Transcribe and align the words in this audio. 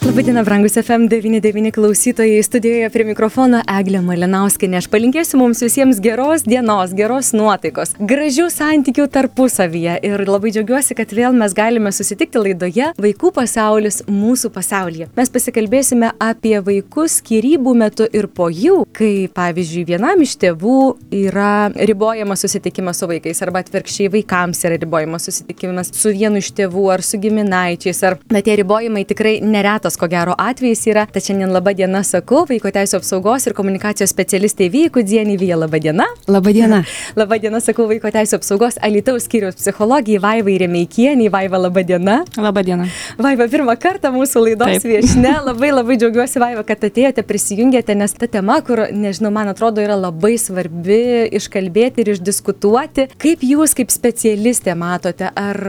Labadiena, 0.00 0.42
brangus 0.42 0.76
FM99 0.76 1.70
klausytojai. 1.70 2.42
Studijoje 2.42 2.88
prie 2.90 3.04
mikrofono 3.04 3.58
Eglė 3.68 4.00
Malinauskinė. 4.00 4.78
Aš 4.80 4.86
palinkėsiu 4.88 5.36
mums 5.36 5.60
visiems 5.60 5.98
geros 6.00 6.46
dienos, 6.48 6.94
geros 6.96 7.34
nuotaikos, 7.36 7.92
gražių 8.00 8.46
santykių 8.48 9.04
tarpusavyje. 9.12 9.98
Ir 10.08 10.24
labai 10.24 10.54
džiaugiuosi, 10.54 10.96
kad 10.96 11.12
vėl 11.12 11.36
mes 11.36 11.52
galime 11.52 11.92
susitikti 11.92 12.40
laidoje 12.40 12.86
Vaikų 12.96 13.32
pasaulis 13.36 14.00
mūsų 14.08 14.48
pasaulyje. 14.54 15.10
Mes 15.20 15.32
pasikalbėsime 15.34 16.14
apie 16.16 16.54
vaikus 16.64 17.18
skirybų 17.20 17.76
metu 17.82 18.08
ir 18.08 18.30
po 18.32 18.48
jų, 18.48 18.86
kai, 18.96 19.28
pavyzdžiui, 19.36 19.84
vienam 19.92 20.24
iš 20.24 20.38
tėvų 20.40 20.78
yra 21.20 21.68
ribojamas 21.76 22.46
susitikimas 22.46 23.04
su 23.04 23.10
vaikais, 23.12 23.44
arba 23.44 23.60
atvirkščiai 23.66 24.08
vaikams 24.16 24.64
yra 24.64 24.80
ribojamas 24.80 25.28
susitikimas 25.28 25.92
su 25.92 26.16
vienu 26.16 26.40
iš 26.40 26.54
tėvų 26.56 26.88
ar 26.96 27.04
su 27.04 27.20
giminaičiais. 27.20 28.02
Ar, 28.08 28.16
na, 28.32 28.40
tie 28.40 28.56
ribojimai 28.64 29.04
tikrai 29.04 29.36
neretas 29.44 29.89
ko 29.98 30.08
gero 30.10 30.34
atvejis 30.38 30.84
yra. 30.90 31.06
Tad 31.10 31.24
šiandien 31.24 31.50
laba 31.54 31.72
diena 31.76 32.02
sakau, 32.06 32.44
vaiko 32.48 32.70
teisų 32.74 33.00
apsaugos 33.00 33.46
ir 33.48 33.54
komunikacijos 33.58 34.12
specialistė 34.12 34.68
Vyku 34.72 35.02
Dzienį 35.06 35.36
Vyja, 35.40 35.58
laba 35.60 35.80
diena. 35.82 36.06
Labą 36.30 36.52
dieną. 36.54 36.82
Labą 37.20 37.38
dieną 37.42 37.60
sakau 37.64 37.86
vaiko 37.90 38.10
teisų 38.14 38.38
apsaugos 38.38 38.78
Alitaus 38.82 39.26
skyriaus 39.26 39.58
psichologijai 39.58 40.20
Vaivai 40.22 40.56
Remeikienį. 40.62 41.30
Vaiva, 41.32 41.58
laba 41.66 41.82
diena. 41.86 42.20
Labą 42.38 42.64
dieną. 42.66 42.86
Vaiva, 43.18 43.48
pirmą 43.50 43.76
kartą 43.80 44.12
mūsų 44.14 44.44
laidos 44.46 44.76
Taip. 44.76 44.88
viešne. 44.90 45.34
Labai 45.48 45.72
labai 45.74 45.98
džiaugiuosi, 46.00 46.40
Vaiva, 46.42 46.64
kad 46.68 46.84
atėjote, 46.86 47.24
prisijungėte, 47.26 47.96
nes 47.98 48.14
ta 48.16 48.28
tema, 48.30 48.60
kur, 48.66 48.86
nežinau, 48.92 49.32
man 49.34 49.50
atrodo, 49.52 49.82
yra 49.84 49.98
labai 49.98 50.36
svarbi 50.40 51.00
iškalbėti 51.40 52.04
ir 52.04 52.12
išdiskutuoti. 52.14 53.08
Kaip 53.20 53.44
jūs, 53.46 53.74
kaip 53.78 53.92
specialistė, 53.94 54.76
matote, 54.78 55.30
ar 55.34 55.60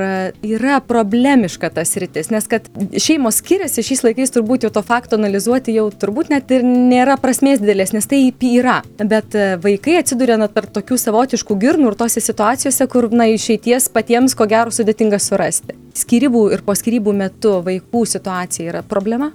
yra 0.45 0.81
problemiška 0.85 1.71
tas 1.73 1.95
rytis? 2.01 2.31
Nes 2.33 2.47
kad 2.51 2.67
šeimos 2.99 3.39
skiriasi 3.41 3.83
šiais 3.85 4.03
laikais 4.05 4.10
laikais 4.11 4.33
turbūt 4.35 4.65
jau 4.67 4.71
to 4.75 4.83
fakto 4.85 5.17
analizuoti 5.17 5.75
jau 5.75 5.87
turbūt 5.89 6.31
net 6.33 6.51
ir 6.53 6.65
nėra 6.67 7.17
prasmės 7.21 7.61
didelės, 7.63 7.93
nes 7.95 8.07
tai 8.09 8.21
yra. 8.51 8.81
Bet 8.99 9.35
e, 9.35 9.55
vaikai 9.61 9.97
atsiduria 10.01 10.37
net 10.41 10.53
per 10.55 10.67
tokių 10.71 10.97
savotiškų 10.99 11.57
girnų 11.61 11.91
ir 11.91 11.97
tose 11.99 12.23
situacijose, 12.23 12.87
kur, 12.91 13.09
na, 13.15 13.29
išeities 13.31 13.89
patiems 13.93 14.35
ko 14.37 14.47
gero 14.51 14.73
sudėtinga 14.73 15.19
surasti. 15.21 15.77
Skirybų 15.97 16.45
ir 16.55 16.63
po 16.67 16.75
skirybų 16.77 17.13
metu 17.15 17.57
vaikų 17.65 18.03
situacija 18.07 18.71
yra 18.71 18.83
problema? 18.87 19.31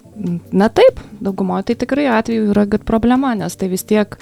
Na 0.52 0.68
taip, 0.72 1.00
daugumoje 1.20 1.70
tai 1.70 1.78
tikrai 1.84 2.08
atveju 2.12 2.50
yra 2.54 2.66
kad 2.70 2.84
problema, 2.88 3.34
nes 3.38 3.56
tai 3.56 3.68
vis 3.72 3.84
tiek 3.88 4.16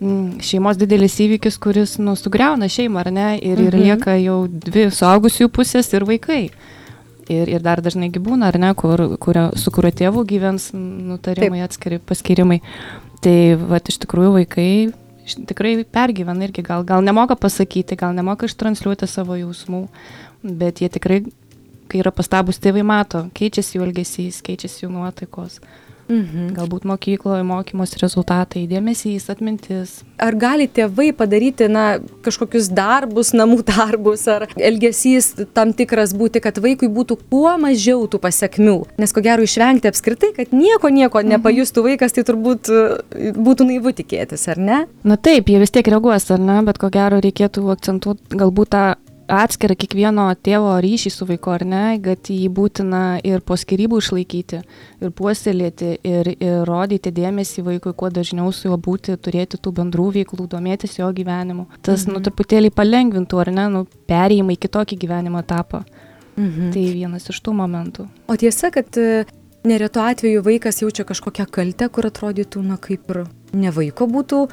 mm, 0.00 0.40
šeimos 0.44 0.80
didelis 0.80 1.18
įvykis, 1.24 1.58
kuris 1.60 1.98
nusugriauna 2.02 2.70
šeimą, 2.72 3.04
ar 3.04 3.12
ne, 3.12 3.28
ir, 3.40 3.58
mhm. 3.58 3.66
ir 3.68 3.80
lieka 3.88 4.16
jau 4.20 4.44
dvi 4.48 4.88
suaugusių 4.92 5.50
pusės 5.52 5.92
ir 5.96 6.08
vaikai. 6.08 6.46
Ir, 7.24 7.48
ir 7.48 7.62
dar 7.64 7.80
dažnai 7.80 8.10
gyvūna, 8.12 8.50
ar 8.52 8.58
ne, 8.60 8.74
kur, 8.76 9.00
kurio, 9.22 9.46
su 9.56 9.72
kurio 9.72 9.88
tėvu 9.96 10.26
gyvens 10.28 10.68
nutarimai, 10.76 11.62
Taip. 11.62 11.70
atskiri 11.70 11.98
paskirimai. 12.04 12.58
Tai 13.24 13.36
va, 13.62 13.80
iš 13.80 13.96
tikrųjų 14.02 14.34
vaikai 14.34 14.68
tikrai 15.48 15.78
pergyvena 15.88 16.44
irgi, 16.44 16.62
gal, 16.66 16.84
gal 16.84 17.04
nemoka 17.04 17.36
pasakyti, 17.40 17.96
gal 17.96 18.12
nemoka 18.16 18.48
ištransliuoti 18.48 19.08
savo 19.08 19.38
jausmų, 19.40 19.86
bet 20.44 20.82
jie 20.84 20.90
tikrai, 20.92 21.22
kai 21.88 22.02
yra 22.02 22.12
pastabus 22.14 22.60
tėvai, 22.60 22.84
mato, 22.84 23.24
keičiasi 23.36 23.78
jų 23.78 23.86
elgesys, 23.88 24.42
keičiasi 24.44 24.84
jų 24.84 24.92
nuotaikos. 24.92 25.60
Mhm. 26.08 26.52
Galbūt 26.56 26.84
mokykloje 26.88 27.44
mokymos 27.46 27.94
rezultatai, 28.00 28.66
dėmesys, 28.68 29.28
atmintis. 29.32 30.02
Ar 30.20 30.36
gali 30.36 30.66
tėvai 30.68 31.10
padaryti 31.16 31.68
na, 31.70 31.98
kažkokius 32.24 32.68
darbus, 32.74 33.32
namų 33.36 33.62
darbus, 33.68 34.26
ar 34.28 34.46
elgesys 34.56 35.32
tam 35.56 35.72
tikras 35.76 36.14
būti, 36.16 36.42
kad 36.44 36.60
vaikui 36.60 36.90
būtų 36.92 37.18
kuo 37.30 37.54
mažiau 37.60 38.04
tų 38.10 38.20
pasiekmių? 38.22 38.76
Nes 39.00 39.14
ko 39.14 39.24
gero 39.24 39.46
išvengti 39.46 39.90
apskritai, 39.90 40.34
kad 40.36 40.52
nieko, 40.52 40.92
nieko 40.92 41.22
mhm. 41.22 41.36
nepajustų 41.36 41.86
vaikas, 41.88 42.16
tai 42.16 42.26
turbūt 42.28 42.72
būtų 43.38 43.68
naivu 43.70 43.94
tikėtis, 43.96 44.48
ar 44.52 44.60
ne? 44.60 44.82
Na 45.06 45.16
taip, 45.16 45.48
jie 45.48 45.62
vis 45.62 45.72
tiek 45.74 45.88
reaguos, 45.88 46.28
ar 46.34 46.42
ne, 46.42 46.60
bet 46.66 46.80
ko 46.80 46.92
gero 46.92 47.20
reikėtų 47.24 47.64
akcentuoti 47.74 48.38
galbūt 48.40 48.74
tą 48.74 48.84
atskirą 49.30 49.76
kiekvieno 49.78 50.26
tėvo 50.44 50.74
ryšį 50.82 51.10
su 51.12 51.26
vaiku, 51.28 51.52
ar 51.54 51.64
ne, 51.68 51.82
kad 52.04 52.30
jį 52.30 52.48
būtina 52.54 53.02
ir 53.24 53.42
po 53.46 53.56
skirybų 53.58 54.00
išlaikyti, 54.02 54.60
ir 55.00 55.12
puoselėti, 55.16 55.90
ir, 56.04 56.30
ir 56.34 56.64
rodyti 56.68 57.12
dėmesį 57.14 57.64
vaikui, 57.66 57.94
kuo 57.96 58.10
dažniau 58.12 58.52
su 58.52 58.68
juo 58.68 58.78
būti, 58.80 59.16
turėti 59.16 59.60
tų 59.60 59.74
bendrų 59.80 60.10
veiklų, 60.18 60.48
domėtis 60.56 60.98
jo 60.98 61.10
gyvenimu. 61.14 61.68
Tas, 61.80 62.06
nu, 62.06 62.14
mhm. 62.14 62.18
nu, 62.18 62.24
truputėlį 62.28 62.72
palengvintų, 62.74 63.40
ar 63.44 63.52
ne, 63.54 63.68
nu, 63.76 63.84
perėjimą 64.10 64.56
į 64.56 64.60
kitokį 64.66 65.00
gyvenimo 65.06 65.40
etapą. 65.44 65.84
Mhm. 66.34 66.72
Tai 66.74 66.84
vienas 66.90 67.30
iš 67.30 67.40
tų 67.46 67.54
momentų. 67.54 68.08
O 68.26 68.36
tiesa, 68.40 68.72
kad 68.74 68.98
e, 68.98 69.24
neretu 69.64 70.02
atveju 70.02 70.42
vaikas 70.44 70.82
jaučia 70.82 71.06
kažkokią 71.06 71.46
kaltę, 71.46 71.88
kur 71.88 72.10
atrodytų, 72.10 72.64
na, 72.66 72.78
kaip 72.82 73.10
ir 73.14 73.24
ne 73.54 73.70
vaiko 73.74 74.08
būtų 74.10 74.44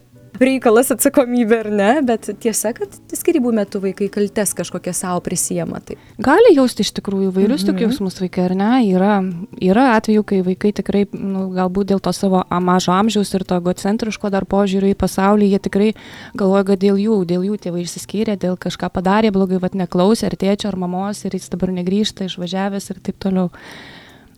reikalas 0.41 0.91
atsakomybė 0.93 1.59
ar 1.65 1.69
ne, 1.73 1.91
bet 2.05 2.29
tiesa, 2.41 2.73
kad 2.77 2.93
skirybų 3.13 3.53
metu 3.55 3.81
vaikai 3.83 4.09
kaltes 4.13 4.53
kažkokią 4.57 4.93
savo 4.95 5.21
prisijama. 5.25 5.81
Tai. 5.85 5.97
Gali 6.21 6.55
jausti 6.55 6.85
iš 6.85 6.93
tikrųjų 6.97 7.29
įvairius 7.31 7.63
mhm. 7.63 7.69
tokius 7.71 7.91
jausmus 7.91 8.19
vaikai, 8.23 8.47
ar 8.49 8.55
ne? 8.57 8.71
Yra, 8.89 9.13
yra 9.61 9.87
atvejų, 9.97 10.25
kai 10.27 10.41
vaikai 10.45 10.73
tikrai, 10.81 11.05
nu, 11.13 11.47
galbūt 11.55 11.91
dėl 11.93 12.01
to 12.03 12.13
savo 12.15 12.43
mažo 12.63 12.93
amžiaus 12.95 13.33
ir 13.37 13.45
to 13.47 13.59
egocentriško 13.61 14.31
dar 14.33 14.47
požiūrio 14.49 14.91
į 14.91 14.97
pasaulį, 14.99 15.51
jie 15.53 15.61
tikrai 15.69 15.89
galvoja, 16.37 16.65
kad 16.71 16.81
dėl 16.81 16.99
jų, 17.01 17.21
dėl 17.29 17.45
jų 17.51 17.59
tėvai 17.61 17.85
išsiskyrė, 17.85 18.37
dėl 18.41 18.57
kažką 18.61 18.91
padarė 18.93 19.33
blogai, 19.35 19.61
vad 19.61 19.77
neklausė, 19.77 20.29
ar 20.31 20.37
tėčio, 20.39 20.71
ar 20.71 20.79
mamos, 20.81 21.25
ir 21.25 21.37
jis 21.37 21.51
dabar 21.53 21.73
negrįžta, 21.75 22.29
išvažiavęs 22.29 22.93
ir 22.93 23.01
taip 23.05 23.19
toliau. 23.21 23.51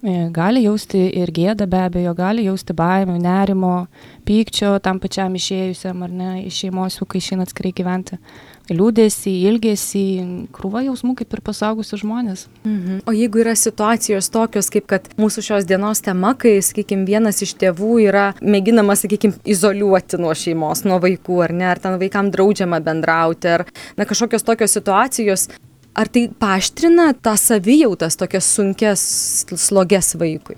E, 0.04 0.14
gali 0.36 0.66
jausti 0.66 1.00
ir 1.16 1.30
gėdą 1.32 1.64
be 1.72 1.80
abejo, 1.86 2.12
gali 2.18 2.44
jausti 2.44 2.74
baimę, 2.76 3.14
nerimo, 3.24 3.86
pykčio 4.28 4.74
tam 4.84 5.00
pačiam 5.00 5.32
išėjusiam 5.40 6.04
ar 6.04 6.12
ne 6.12 6.32
iš 6.42 6.58
šeimos, 6.66 7.00
kai 7.08 7.22
išeina 7.22 7.48
atskirai 7.48 7.72
gyventi. 7.78 8.20
Liūdėsi, 8.68 9.32
ilgėsi, 9.48 10.04
krūva 10.56 10.84
jausmų 10.90 11.16
kaip 11.22 11.32
ir 11.36 11.44
pasaugusi 11.48 12.02
žmonės. 12.04 12.46
Mhm. 12.68 13.02
O 13.08 13.16
jeigu 13.16 13.46
yra 13.46 13.56
situacijos 13.60 14.28
tokios, 14.32 14.68
kaip 14.76 14.92
kad 14.92 15.08
mūsų 15.20 15.48
šios 15.48 15.72
dienos 15.72 16.04
tema, 16.04 16.36
kai, 16.36 16.58
sakykime, 16.60 17.08
vienas 17.08 17.40
iš 17.44 17.56
tėvų 17.64 17.96
yra 18.10 18.30
mėginamas, 18.44 19.06
sakykime, 19.08 19.40
izoliuoti 19.56 20.20
nuo 20.20 20.36
šeimos, 20.36 20.84
nuo 20.84 21.00
vaikų, 21.04 21.44
ar 21.48 21.56
ne, 21.56 21.72
ar 21.72 21.80
ten 21.80 21.96
vaikam 22.00 22.32
draudžiama 22.32 22.84
bendrauti, 22.84 23.56
ar 23.56 23.70
na, 23.96 24.08
kažkokios 24.08 24.44
tokios 24.48 24.76
situacijos, 24.76 25.48
Ar 25.94 26.10
tai 26.10 26.26
paaštrina 26.42 27.12
tą 27.22 27.36
savijautas 27.38 28.18
tokias 28.18 28.48
sunkes 28.56 29.02
sloges 29.62 30.16
vaikui? 30.18 30.58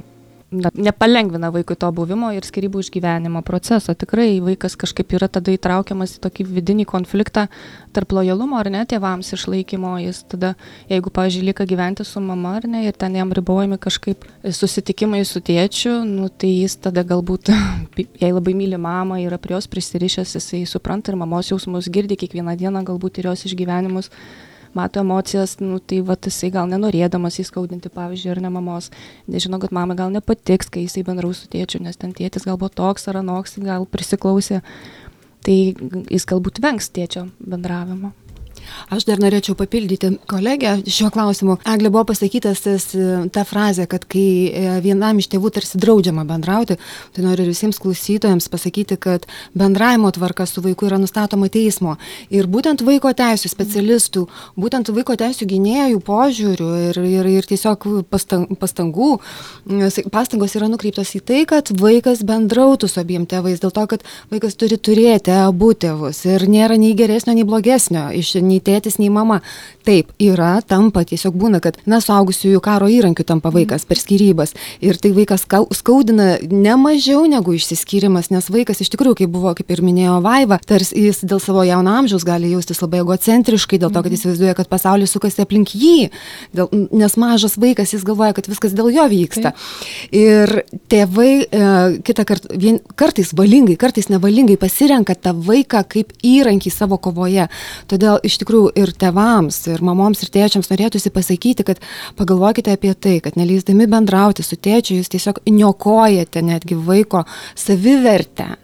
Na, 0.56 0.70
nepalengvina 0.72 1.50
vaikui 1.52 1.76
to 1.76 1.88
buvimo 1.92 2.30
ir 2.32 2.46
skirybų 2.48 2.80
išgyvenimo 2.86 3.42
proceso. 3.44 3.92
Tikrai 3.98 4.38
vaikas 4.46 4.78
kažkaip 4.80 5.16
yra 5.18 5.28
tada 5.28 5.52
įtraukiamas 5.52 6.14
į 6.16 6.22
tokį 6.24 6.46
vidinį 6.54 6.86
konfliktą 6.88 7.48
tarp 7.98 8.16
lojalumo 8.16 8.56
ar 8.62 8.70
ne 8.72 8.86
tėvams 8.88 9.34
išlaikymo. 9.36 9.98
Jis 10.06 10.22
tada, 10.32 10.54
jeigu, 10.88 11.12
pavyzdžiui, 11.12 11.50
lieka 11.50 11.68
gyventi 11.68 12.08
su 12.08 12.24
mama 12.24 12.56
ar 12.62 12.70
ne 12.72 12.86
ir 12.86 12.96
ten 12.96 13.20
jam 13.20 13.36
ribojami 13.36 13.82
kažkaip 13.82 14.24
susitikimai 14.46 15.26
su 15.28 15.44
tėčiu, 15.44 15.98
nu, 16.08 16.30
tai 16.30 16.54
jis 16.62 16.80
tada 16.88 17.04
galbūt, 17.04 17.52
jei 18.24 18.32
labai 18.32 18.56
myli 18.56 18.80
mamą, 18.80 19.20
yra 19.26 19.42
prie 19.42 19.58
jos 19.58 19.68
prisirišęs, 19.68 20.38
jisai 20.40 20.64
supranta 20.70 21.12
ir 21.12 21.20
mamos 21.20 21.52
jausmus 21.52 21.92
girdi 21.92 22.22
kiekvieną 22.24 22.56
dieną 22.62 22.86
galbūt 22.88 23.20
ir 23.20 23.34
jos 23.34 23.50
išgyvenimus 23.50 24.14
mato 24.76 25.02
emocijas, 25.04 25.56
nu, 25.64 25.80
tai 25.80 26.02
va 26.06 26.18
jisai 26.20 26.52
gal 26.54 26.68
nenorėdamas 26.72 27.40
įskaudinti, 27.44 27.92
pavyzdžiui, 27.96 28.34
ar 28.36 28.44
ne 28.44 28.52
mamos, 28.54 28.92
nežino, 29.32 29.60
kad 29.64 29.74
mamai 29.76 29.98
gal 30.00 30.12
nepatiks, 30.14 30.70
kai 30.72 30.86
jisai 30.86 31.06
bendraus 31.08 31.44
su 31.44 31.52
tėčiu, 31.52 31.82
nes 31.86 31.98
ten 32.02 32.14
tėtis 32.16 32.48
galbūt 32.48 32.78
toks 32.82 33.08
ar 33.12 33.22
anoks, 33.24 33.58
gal 33.64 33.88
prisiklausė, 33.90 34.62
tai 35.46 35.58
jis 36.12 36.28
galbūt 36.30 36.62
vengs 36.64 36.92
tėčio 36.92 37.30
bendravimo. 37.40 38.14
Aš 38.94 39.06
dar 39.08 39.22
norėčiau 39.22 39.56
papildyti 39.58 40.16
kolegę 40.30 40.78
šiuo 40.86 41.10
klausimu. 41.14 41.58
Eglė 41.66 41.92
buvo 41.94 42.06
pasakytas 42.12 42.64
tas, 42.66 42.88
ta 43.34 43.46
frazė, 43.48 43.88
kad 43.90 44.06
kai 44.10 44.26
e, 44.50 44.66
vienam 44.84 45.20
iš 45.22 45.30
tėvų 45.34 45.52
tarsi 45.56 45.80
draudžiama 45.82 46.26
bendrauti, 46.28 46.78
tai 47.16 47.26
noriu 47.26 47.48
visiems 47.50 47.80
klausytojams 47.82 48.50
pasakyti, 48.52 48.98
kad 49.02 49.26
bendravimo 49.58 50.12
tvarka 50.16 50.48
su 50.50 50.64
vaiku 50.66 50.90
yra 50.90 51.00
nustatoma 51.02 51.50
teismo. 51.52 51.96
Ir 52.34 52.50
būtent 52.52 52.84
vaiko 52.86 53.12
teisų 53.16 53.52
specialistų, 53.52 54.26
būtent 54.60 54.92
vaiko 54.96 55.18
teisų 55.20 55.48
gynėjų 55.50 56.02
požiūrių 56.06 56.70
ir, 56.90 57.02
ir, 57.10 57.32
ir 57.40 57.50
tiesiog 57.50 57.88
pastangų, 58.12 59.12
pastangos 60.14 60.56
yra 60.58 60.70
nukreiptos 60.72 61.16
į 61.18 61.24
tai, 61.26 61.42
kad 61.50 61.72
vaikas 61.80 62.24
bendrautų 62.28 62.90
su 62.92 63.02
abiem 63.02 63.28
tėvais, 63.30 63.62
dėl 63.64 63.74
to, 63.76 63.86
kad 63.96 64.06
vaikas 64.34 64.58
turi 64.60 64.78
turėti 64.78 65.34
abu 65.36 65.74
tėvus 65.74 66.24
ir 66.30 66.48
nėra 66.50 66.78
nei 66.82 66.96
geresnio, 66.98 67.36
nei 67.38 67.48
blogesnio 67.48 68.08
iš 68.16 68.36
nei 68.46 68.55
tėvų 68.60 68.76
tėtis, 68.76 69.00
nei 69.00 69.10
mama. 69.10 69.42
Taip, 69.86 70.10
yra, 70.22 70.62
tampa, 70.66 71.04
tiesiog 71.06 71.36
būna, 71.38 71.62
kad, 71.62 71.78
na, 71.86 72.00
suaugusiųjų 72.02 72.62
karo 72.64 72.88
įrankių 72.90 73.26
tampa 73.28 73.52
vaikas 73.54 73.86
per 73.86 74.00
skirybas. 74.02 74.56
Ir 74.82 74.98
tai 74.98 75.12
vaikas 75.14 75.46
skaudina 75.78 76.40
ne 76.42 76.76
mažiau 76.80 77.26
negu 77.30 77.54
išsiskyrimas, 77.56 78.32
nes 78.34 78.50
vaikas 78.50 78.82
iš 78.82 78.90
tikrųjų, 78.94 79.20
kaip 79.22 79.34
buvo, 79.34 79.54
kaip 79.58 79.70
ir 79.72 79.84
minėjo 79.86 80.20
Vaiva, 80.26 80.58
tarsi 80.66 81.06
jis 81.06 81.22
dėl 81.26 81.42
savo 81.44 81.64
jauno 81.68 81.94
amžiaus 82.00 82.26
gali 82.26 82.50
jaustis 82.54 82.82
labai 82.82 83.04
egocentriškai, 83.04 83.80
dėl 83.82 83.94
to, 83.94 84.02
kad 84.02 84.16
jis 84.16 84.24
įsivaizduoja, 84.26 84.56
kad 84.58 84.72
pasaulis 84.72 85.14
sukasi 85.14 85.44
aplink 85.46 85.76
jį, 85.78 86.10
dėl, 86.56 86.72
nes 86.96 87.18
mažas 87.22 87.60
vaikas 87.62 87.94
jis 87.94 88.06
galvoja, 88.08 88.34
kad 88.38 88.50
viskas 88.50 88.74
dėl 88.78 88.90
jo 88.96 89.06
vyksta. 89.12 89.54
Taip. 89.54 89.86
Ir 90.16 90.56
tėvai 90.90 91.32
e, 91.46 91.70
kitą 92.06 92.26
kartą, 92.26 92.58
vien, 92.58 92.82
kartais 92.98 93.36
valingai, 93.38 93.78
kartais 93.80 94.10
nevalingai 94.10 94.58
pasirenka 94.62 95.14
tą 95.14 95.36
vaiką 95.46 95.84
kaip 95.92 96.16
įrankį 96.26 96.74
savo 96.74 96.98
kovoje. 97.02 97.48
Todėl 97.92 98.18
iš 98.26 98.40
tikrųjų 98.42 98.45
ir 98.76 98.92
tevams, 99.00 99.62
ir 99.72 99.84
mamoms, 99.86 100.24
ir 100.24 100.34
tėčiams 100.34 100.70
norėtųsi 100.72 101.12
pasakyti, 101.14 101.66
kad 101.68 101.82
pagalvokite 102.20 102.74
apie 102.76 102.94
tai, 102.94 103.20
kad 103.24 103.40
neleisdami 103.40 103.88
bendrauti 103.92 104.46
su 104.46 104.58
tėčiu, 104.58 105.00
jūs 105.00 105.12
tiesiog 105.14 105.42
niokojate 105.50 106.44
netgi 106.46 106.78
vaiko 106.78 107.26
savivertę. 107.56 108.56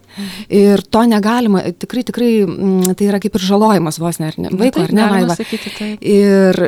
Ir 0.52 0.82
to 0.92 1.06
negalima, 1.08 1.62
tikrai, 1.80 2.04
tikrai, 2.04 2.32
mm, 2.44 2.96
tai 3.00 3.08
yra 3.08 3.20
kaip 3.24 3.38
ir 3.38 3.46
žalojimas 3.48 4.00
vos 4.02 4.20
ne, 4.20 4.28
ar 4.28 4.40
ne, 4.44 4.52
vaiko, 4.60 4.84
ar 4.84 4.92
ne, 4.96 5.06
vaiva. 5.14 5.38
Ir, 6.04 6.60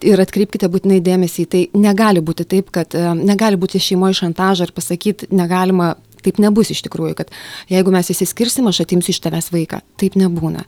ir 0.00 0.22
atkreipkite 0.24 0.70
būtinai 0.72 1.02
dėmesį, 1.04 1.44
tai 1.52 1.62
negali 1.76 2.24
būti 2.24 2.46
taip, 2.48 2.72
kad 2.72 2.96
negali 3.20 3.60
būti 3.60 3.82
šeimoje 3.82 4.16
šantažą 4.22 4.68
ir 4.68 4.72
pasakyti, 4.76 5.28
negalima 5.36 5.92
Taip 6.26 6.40
nebus 6.42 6.72
iš 6.74 6.82
tikrųjų, 6.86 7.14
kad 7.20 7.30
jeigu 7.70 7.92
mes 7.94 8.10
įsiskirsim, 8.10 8.66
aš 8.66 8.82
atimsiu 8.82 9.12
iš 9.14 9.20
tavęs 9.22 9.52
vaiką. 9.54 9.80
Taip 10.00 10.16
nebūna. 10.18 10.64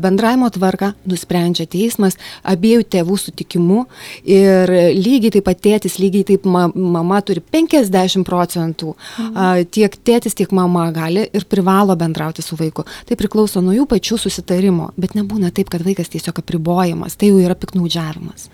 Bendravimo 0.00 0.48
tvarka 0.54 0.94
nusprendžia 1.08 1.68
teismas 1.68 2.16
abiejų 2.48 2.86
tėvų 2.94 3.18
sutikimu 3.20 3.84
ir 4.24 4.72
lygiai 4.96 5.34
taip 5.36 5.48
pat 5.50 5.60
tėtis, 5.64 5.98
lygiai 6.00 6.24
taip 6.32 6.48
ma 6.48 6.66
mama 6.72 7.20
turi 7.20 7.42
50 7.44 8.24
procentų. 8.28 8.94
Mhm. 9.18 9.68
Tiek 9.74 10.00
tėtis, 10.08 10.36
tiek 10.38 10.52
mama 10.56 10.88
gali 10.94 11.26
ir 11.28 11.44
privalo 11.50 11.96
bendrauti 11.98 12.44
su 12.44 12.56
vaiku. 12.58 12.86
Tai 13.08 13.20
priklauso 13.20 13.62
nuo 13.64 13.76
jų 13.76 13.84
pačių 13.90 14.18
susitarimo, 14.24 14.92
bet 14.96 15.16
nebūna 15.18 15.52
taip, 15.54 15.70
kad 15.72 15.84
vaikas 15.84 16.12
tiesiog 16.14 16.40
apribojamas. 16.42 17.18
Tai 17.18 17.32
jau 17.32 17.44
yra 17.44 17.58
piknaudžiavimas. 17.58 18.48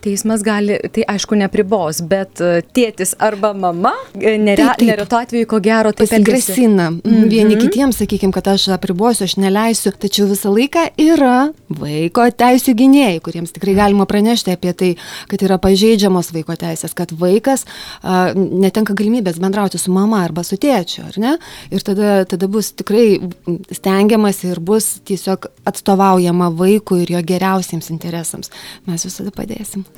Teismas 0.00 0.42
gali, 0.42 0.78
tai 0.94 1.04
aišku, 1.12 1.36
nepribos, 1.36 2.00
bet 2.08 2.40
e, 2.40 2.62
tėtis 2.76 3.12
arba 3.20 3.50
mama, 3.52 3.92
e, 4.16 4.36
nere, 4.40 4.70
neretu 4.80 5.18
atveju, 5.18 5.48
ko 5.50 5.60
gero, 5.64 5.92
taip 5.96 6.12
grasina. 6.24 6.90
Mm 6.90 7.00
-hmm. 7.04 7.28
Vieni 7.28 7.56
kitiems, 7.60 7.98
sakykime, 8.00 8.32
kad 8.32 8.48
aš 8.48 8.68
apribosiu, 8.68 9.24
aš 9.24 9.36
neleisiu, 9.36 9.92
tačiau 9.92 10.26
visą 10.30 10.54
laiką 10.54 10.86
yra 10.96 11.52
vaiko 11.68 12.24
teisų 12.42 12.74
gynėjai, 12.80 13.20
kuriems 13.20 13.52
tikrai 13.52 13.74
galima 13.74 14.06
pranešti 14.06 14.52
apie 14.56 14.72
tai, 14.72 14.90
kad 15.28 15.42
yra 15.42 15.58
pažeidžiamos 15.58 16.32
vaiko 16.32 16.56
teisės, 16.56 16.94
kad 16.94 17.12
vaikas 17.12 17.64
a, 18.02 18.32
netenka 18.34 18.94
galimybės 18.94 19.40
bendrauti 19.40 19.78
su 19.78 19.92
mama 19.92 20.24
arba 20.24 20.42
su 20.42 20.56
tėčiu, 20.56 21.04
ar 21.08 21.18
ne? 21.18 21.36
Ir 21.70 21.84
tada, 21.86 22.24
tada 22.24 22.48
bus 22.48 22.72
tikrai 22.72 23.20
stengiamas 23.70 24.44
ir 24.44 24.60
bus 24.60 25.00
tiesiog 25.04 25.46
atstovaujama 25.64 26.50
vaikui 26.56 27.02
ir 27.02 27.14
jo 27.16 27.22
geriausiems 27.32 27.90
interesams. 27.90 28.50
Mes 28.86 29.04
visada 29.04 29.30
padėsim. 29.34 29.89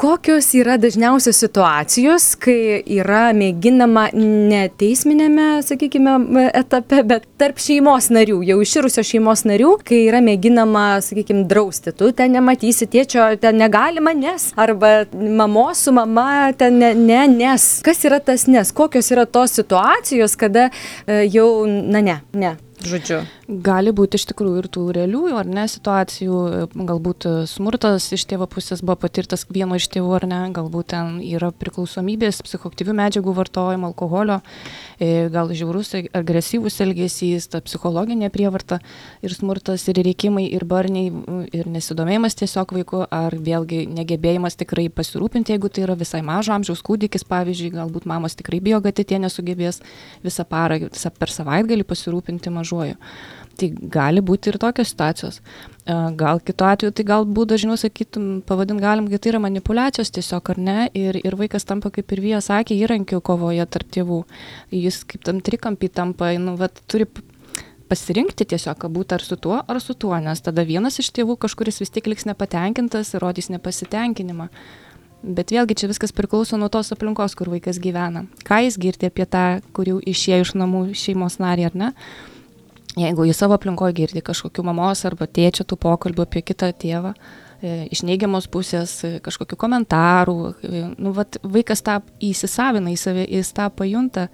Kokios 0.00 0.54
yra 0.56 0.78
dažniausios 0.80 1.36
situacijos, 1.42 2.30
kai 2.40 2.78
yra 2.88 3.34
mėginama 3.36 4.06
ne 4.16 4.62
teisminėme, 4.80 5.58
sakykime, 5.60 6.14
etape, 6.56 7.02
bet 7.04 7.26
tarp 7.36 7.60
šeimos 7.60 8.08
narių, 8.08 8.38
jau 8.48 8.56
iširusio 8.64 9.04
šeimos 9.04 9.44
narių, 9.44 9.74
kai 9.84 9.98
yra 10.06 10.22
mėginama, 10.24 10.86
sakykime, 11.04 11.44
drausti, 11.50 11.92
tu 11.92 12.08
ten 12.16 12.32
nematysi 12.32 12.88
tėčio, 12.88 13.26
ten 13.42 13.60
negalima 13.60 14.16
nes, 14.16 14.48
arba 14.56 15.02
mamos 15.12 15.84
su 15.84 15.92
mama 15.92 16.48
ten 16.56 16.80
ne, 16.80 16.94
ne 16.96 17.20
nes. 17.34 17.68
Kas 17.84 18.00
yra 18.08 18.22
tas 18.24 18.48
nes? 18.48 18.72
Kokios 18.72 19.12
yra 19.12 19.28
tos 19.28 19.52
situacijos, 19.60 20.40
kada 20.40 20.70
e, 21.04 21.26
jau, 21.28 21.50
na 21.68 22.00
ne, 22.00 22.22
ne, 22.32 22.56
žodžiu. 22.86 23.20
Gali 23.48 23.92
būti 23.96 24.18
iš 24.20 24.26
tikrųjų 24.30 24.62
ir 24.62 24.68
tų 24.72 24.84
realių, 24.96 25.22
ar 25.40 25.48
ne, 25.48 25.66
situacijų, 25.70 26.40
galbūt 26.74 27.26
smurtas 27.50 28.06
iš 28.16 28.26
tėvo 28.30 28.46
pusės 28.50 28.82
buvo 28.84 28.98
patirtas 29.04 29.46
vieno 29.50 29.78
iš 29.78 29.88
tėvų, 29.92 30.12
ar 30.20 30.26
ne, 30.30 30.40
galbūt 30.54 30.92
ten 30.94 31.18
yra 31.24 31.50
priklausomybės, 31.52 32.42
psichoktyvių 32.46 32.96
medžiagų 33.00 33.34
vartojimo, 33.40 33.90
alkoholio, 33.90 34.40
e, 34.40 34.89
gal 35.32 35.48
žiaurus, 35.56 35.94
agresyvus 36.12 36.76
elgesys, 36.84 37.48
ta 37.48 37.62
psichologinė 37.64 38.28
prievarta 38.32 38.80
ir 39.24 39.32
smurtas, 39.32 39.86
ir 39.88 40.00
reikimai, 40.04 40.44
ir 40.52 40.66
barniai, 40.68 41.08
ir 41.56 41.70
nesidomėjimas 41.72 42.36
tiesiog 42.40 42.74
vaiku, 42.76 43.02
ar 43.08 43.36
vėlgi 43.36 43.86
negebėjimas 43.88 44.58
tikrai 44.60 44.88
pasirūpinti, 44.92 45.56
jeigu 45.56 45.72
tai 45.72 45.86
yra 45.86 45.96
visai 45.98 46.20
mažo 46.26 46.52
amžiaus 46.52 46.84
kūdikis, 46.84 47.24
pavyzdžiui, 47.30 47.72
galbūt 47.78 48.08
mamos 48.10 48.36
tikrai 48.36 48.60
bijo, 48.60 48.82
kad 48.84 49.00
tie 49.00 49.20
nesugebės 49.22 49.80
visą 50.24 50.44
parą, 50.44 50.82
visą 50.90 51.12
per 51.16 51.32
savaitgalį 51.32 51.88
pasirūpinti 51.88 52.52
mažuoju. 52.52 53.00
Tai 53.60 53.68
gali 53.92 54.22
būti 54.24 54.48
ir 54.48 54.56
tokios 54.60 54.92
situacijos. 54.94 55.40
Gal 56.16 56.38
kitu 56.44 56.64
atveju, 56.64 56.92
tai 56.96 57.04
galbūt 57.08 57.50
dažniau 57.52 57.76
sakytum, 57.80 58.28
pavadint 58.46 58.80
galim, 58.80 59.08
kad 59.10 59.20
tai 59.20 59.32
yra 59.34 59.40
manipulacijos 59.42 60.12
tiesiog 60.16 60.52
ar 60.54 60.60
ne, 60.60 60.76
ir, 60.96 61.18
ir 61.20 61.36
vaikas 61.36 61.66
tampa, 61.68 61.90
kaip 61.92 62.14
ir 62.14 62.22
Vija 62.24 62.40
sakė, 62.44 62.78
įrankiu 62.78 63.20
kovoje 63.24 63.66
tarp 63.68 63.90
tėvų. 63.96 64.22
Jis 64.72 65.02
kaip 65.10 65.26
tam 65.26 65.42
trikampį 65.44 65.90
tampa, 65.92 66.30
nu, 66.40 66.54
vat, 66.60 66.80
turi 66.88 67.08
pasirinkti 67.90 68.46
tiesiog 68.52 68.86
būti 68.94 69.18
ar 69.18 69.26
su 69.26 69.36
tuo, 69.36 69.58
ar 69.60 69.82
su 69.82 69.96
tuo, 69.98 70.14
nes 70.22 70.40
tada 70.46 70.64
vienas 70.64 71.00
iš 71.02 71.10
tėvų 71.16 71.36
kažkuris 71.44 71.82
vis 71.82 71.92
tiek 71.92 72.06
liks 72.12 72.28
nepatenkintas 72.28 73.12
ir 73.12 73.24
rodys 73.24 73.50
nepasitenkinimą. 73.52 74.48
Bet 75.20 75.50
vėlgi 75.52 75.76
čia 75.76 75.88
viskas 75.90 76.14
priklauso 76.16 76.56
nuo 76.56 76.70
tos 76.72 76.94
aplinkos, 76.94 77.34
kur 77.36 77.50
vaikas 77.52 77.82
gyvena. 77.82 78.24
Ką 78.46 78.62
jis 78.64 78.78
girdi 78.80 79.10
apie 79.10 79.26
tą, 79.28 79.60
kur 79.76 79.90
jau 79.90 79.98
išėjo 80.00 80.46
iš 80.46 80.54
namų 80.56 80.86
šeimos 80.96 81.36
narį 81.42 81.66
ar 81.68 81.76
ne 81.76 81.90
jeigu 82.98 83.26
jis 83.28 83.38
savo 83.38 83.54
aplinkoj 83.58 83.92
girdi 83.94 84.22
kažkokių 84.24 84.64
mamos 84.66 85.04
arba 85.06 85.28
tėčio 85.30 85.66
tų 85.68 85.78
pokalbių 85.84 86.26
apie 86.26 86.42
kitą 86.42 86.72
tėvą, 86.74 87.14
iš 87.62 88.00
neigiamos 88.08 88.46
pusės 88.48 88.92
e, 89.04 89.10
kažkokių 89.20 89.56
komentarų. 89.60 90.36
E, 90.64 90.82
nu, 90.96 91.12
vat, 91.16 91.36
vaikas 91.44 91.82
tą 91.84 91.98
įsisavina 92.24 92.92
į 92.92 92.96
save, 93.00 93.26
jis 93.28 93.52
tą 93.56 93.66
pajunta 93.76 94.28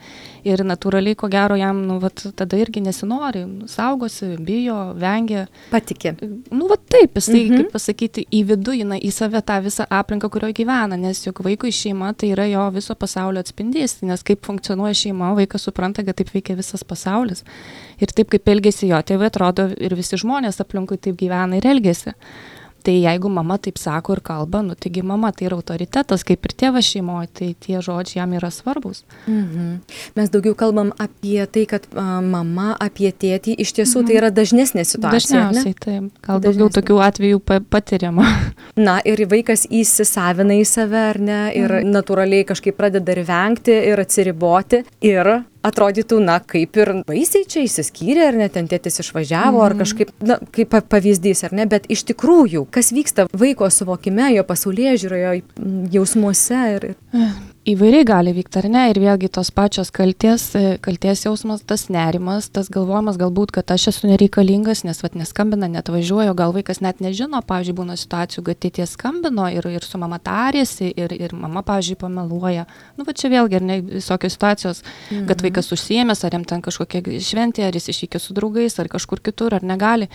ir 0.47 0.63
natūraliai, 0.67 1.17
ko 1.19 1.29
gero, 1.33 1.57
jam 1.59 1.81
nu, 1.89 1.99
vat, 2.03 2.23
tada 2.39 2.61
irgi 2.61 2.85
nesinori, 2.85 3.43
saugosi, 3.71 4.33
bijo, 4.39 4.79
vengia. 5.01 5.47
Patikė. 5.73 6.15
Nu, 6.53 6.69
vat, 6.71 6.85
taip, 6.93 7.19
jis 7.19 7.31
tai, 7.33 7.43
mhm. 7.43 7.65
kaip 7.65 7.75
pasakyti, 7.75 8.27
į 8.31 8.43
vidų, 8.53 8.77
į, 8.79 8.89
į 9.09 9.15
save 9.15 9.43
tą 9.47 9.59
visą 9.65 9.89
aplinką, 9.91 10.31
kurioje 10.33 10.59
gyvena, 10.63 10.99
nes 11.01 11.25
juk 11.27 11.43
vaikui 11.47 11.75
šeima 11.75 12.13
tai 12.15 12.31
yra 12.37 12.47
jo 12.51 12.69
viso 12.77 12.95
pasaulio 12.99 13.43
atspindys, 13.43 13.99
nes 14.07 14.23
kaip 14.27 14.47
funkcionuoja 14.47 14.95
šeima, 15.03 15.35
vaikas 15.39 15.67
supranta, 15.67 16.07
kad 16.07 16.19
taip 16.21 16.31
veikia 16.35 16.59
visas 16.59 16.87
pasaulis. 16.87 17.43
Ir 17.99 18.13
taip, 18.15 18.31
kaip 18.31 18.55
elgesi 18.55 18.93
jo 18.93 19.01
tėvai, 19.03 19.33
atrodo, 19.33 19.71
ir 19.83 19.97
visi 19.99 20.19
žmonės 20.21 20.61
aplinkui 20.63 21.01
taip 21.03 21.19
gyvena 21.19 21.59
ir 21.59 21.67
elgesi 21.75 22.15
tai 22.87 23.01
jeigu 23.03 23.31
mama 23.33 23.57
taip 23.59 23.81
sako 23.83 24.15
ir 24.15 24.21
kalba, 24.23 24.61
nu 24.63 24.77
taigi 24.79 25.03
mama 25.03 25.33
tai 25.35 25.49
yra 25.49 25.59
autoritetas, 25.59 26.23
kaip 26.27 26.47
ir 26.47 26.53
tėvas 26.63 26.87
šeimoje, 26.87 27.31
tai 27.35 27.49
tie 27.65 27.81
žodžiai 27.83 28.21
jam 28.21 28.37
yra 28.39 28.51
svarbus. 28.55 29.03
Mhm. 29.27 29.73
Mes 30.15 30.31
daugiau 30.31 30.55
kalbam 30.59 30.93
apie 31.03 31.41
tai, 31.51 31.65
kad 31.67 31.89
mama, 31.97 32.69
apie 32.83 33.11
tėtį, 33.11 33.57
iš 33.65 33.75
tiesų 33.81 34.05
mhm. 34.05 34.07
tai 34.07 34.19
yra 34.21 34.31
dažnesnė 34.35 34.87
situacija. 34.87 35.43
Dažniausiai, 35.51 35.75
taip, 35.75 36.13
gal 36.23 36.39
Dažnesnė. 36.39 36.47
daugiau 36.47 36.71
tokių 36.79 37.01
atvejų 37.09 37.43
patiriama. 37.75 38.29
Na 38.89 39.01
ir 39.03 39.25
vaikas 39.31 39.67
įsisavina 39.67 40.61
į 40.61 40.65
save, 40.71 41.03
ar 41.11 41.19
ne, 41.19 41.41
ir 41.59 41.81
mhm. 41.81 41.91
natūraliai 41.99 42.47
kažkaip 42.47 42.79
pradeda 42.79 43.17
ir 43.17 43.25
vengti, 43.27 43.75
ir 43.91 44.07
atsiriboti, 44.07 44.85
ir 45.11 45.33
atrodytų, 45.67 46.21
na, 46.25 46.39
kaip 46.41 46.79
ir 46.81 46.93
baisiai 47.09 47.49
čia 47.49 47.65
įsiskyrė, 47.67 48.29
ar 48.31 48.39
ne, 48.41 48.49
ten 48.53 48.71
tėtis 48.71 49.01
išvažiavo, 49.03 49.63
ar 49.65 49.75
mhm. 49.75 49.83
kažkaip, 49.85 50.15
na, 50.27 50.39
kaip 50.55 50.77
pavyzdys, 50.93 51.45
ar 51.49 51.57
ne, 51.57 51.67
bet 51.71 51.89
iš 51.93 52.07
tikrųjų, 52.13 52.67
kas 52.73 52.93
vyksta 52.95 53.29
vaiko 53.37 53.69
suvokime, 53.73 54.31
jo 54.37 54.47
pasaulyje 54.47 54.97
žiūrojo, 55.05 55.37
jausmuose 55.97 56.65
ir... 56.77 56.91
Įvairiai 57.67 58.05
gali 58.07 58.31
vykti, 58.31 58.61
ar 58.61 58.67
ne, 58.71 58.83
ir 58.93 58.99
vėlgi 59.03 59.27
tos 59.35 59.49
pačios 59.51 59.89
kalties, 59.91 60.45
e, 60.55 60.77
kalties 60.79 61.25
jausmas, 61.25 61.65
tas 61.67 61.89
nerimas, 61.91 62.47
tas 62.47 62.69
galvojimas 62.71 63.17
galbūt, 63.19 63.51
kad 63.57 63.73
aš 63.75 63.89
esu 63.91 64.07
nereikalingas, 64.07 64.85
nes 64.87 65.03
vat 65.03 65.17
neskambina, 65.19 65.67
net 65.73 65.91
važiuoju, 65.91 66.37
gal 66.39 66.55
vaikas 66.55 66.79
net 66.79 67.03
nežino, 67.03 67.41
pavyzdžiui, 67.43 67.75
būna 67.81 67.99
situacijų, 67.99 68.45
kad 68.47 68.61
tėtie 68.63 68.87
skambino 68.87 69.49
ir, 69.51 69.67
ir 69.67 69.83
su 69.83 69.99
mama 69.99 70.21
tarėsi, 70.23 70.93
ir, 70.95 71.11
ir 71.19 71.35
mama, 71.35 71.65
pavyzdžiui, 71.67 71.99
pameluoja. 72.05 72.69
Nu, 72.95 73.09
va 73.09 73.19
čia 73.19 73.33
vėlgi, 73.35 73.59
ar 73.59 73.67
ne, 73.67 73.81
visokios 73.99 74.39
situacijos, 74.39 74.85
mhm. 75.11 75.27
kad 75.33 75.43
vaikas 75.43 75.75
užsiemęs, 75.75 76.23
ar 76.23 76.39
jam 76.39 76.47
ten 76.47 76.63
kažkokia 76.63 77.03
šventė, 77.19 77.67
ar 77.67 77.75
jis 77.75 77.91
išvykė 77.97 78.23
su 78.23 78.37
draugais, 78.39 78.79
ar 78.79 78.95
kažkur 78.95 79.27
kitur, 79.27 79.59
ar 79.59 79.67
negali. 79.67 80.07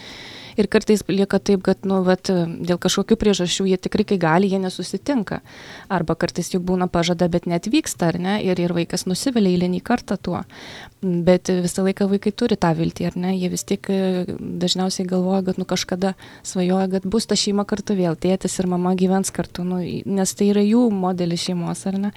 Ir 0.59 0.67
kartais 0.71 1.03
lieka 1.07 1.39
taip, 1.39 1.63
kad, 1.65 1.85
nu, 1.87 2.01
vat, 2.07 2.29
dėl 2.29 2.79
kažkokių 2.81 3.17
priežasčių 3.19 3.67
jie 3.69 3.77
tikrai, 3.81 4.05
kai 4.07 4.17
gali, 4.21 4.49
jie 4.51 4.59
nesusitinka. 4.61 5.41
Arba 5.91 6.15
kartais 6.19 6.51
juk 6.53 6.65
būna 6.67 6.89
pažada, 6.91 7.29
bet 7.31 7.47
net 7.49 7.69
vyksta, 7.71 8.11
ar 8.11 8.19
ne? 8.21 8.37
Ir, 8.45 8.59
ir 8.59 8.75
vaikas 8.75 9.07
nusivelia 9.09 9.55
eilinį 9.55 9.81
kartą 9.85 10.17
tuo. 10.21 10.43
Bet 11.01 11.49
visą 11.49 11.85
laiką 11.87 12.07
vaikai 12.11 12.33
turi 12.37 12.57
tą 12.61 12.73
viltį, 12.77 13.09
ar 13.09 13.19
ne? 13.19 13.35
Jie 13.37 13.51
vis 13.53 13.65
tik 13.67 13.89
e, 13.93 14.25
dažniausiai 14.37 15.07
galvoja, 15.09 15.41
kad, 15.49 15.61
nu, 15.61 15.67
kažkada 15.69 16.15
svajoja, 16.47 16.89
kad 16.95 17.07
bus 17.09 17.29
ta 17.29 17.37
šeima 17.39 17.65
kartu 17.69 17.97
vėl, 17.97 18.17
tėtis 18.19 18.59
ir 18.61 18.69
mama 18.71 18.93
gyvens 18.99 19.33
kartu, 19.33 19.65
nu, 19.67 19.81
nes 19.81 20.35
tai 20.37 20.51
yra 20.53 20.65
jų 20.65 20.87
modelis 20.93 21.47
šeimos, 21.47 21.85
ar 21.89 21.99
ne? 22.07 22.15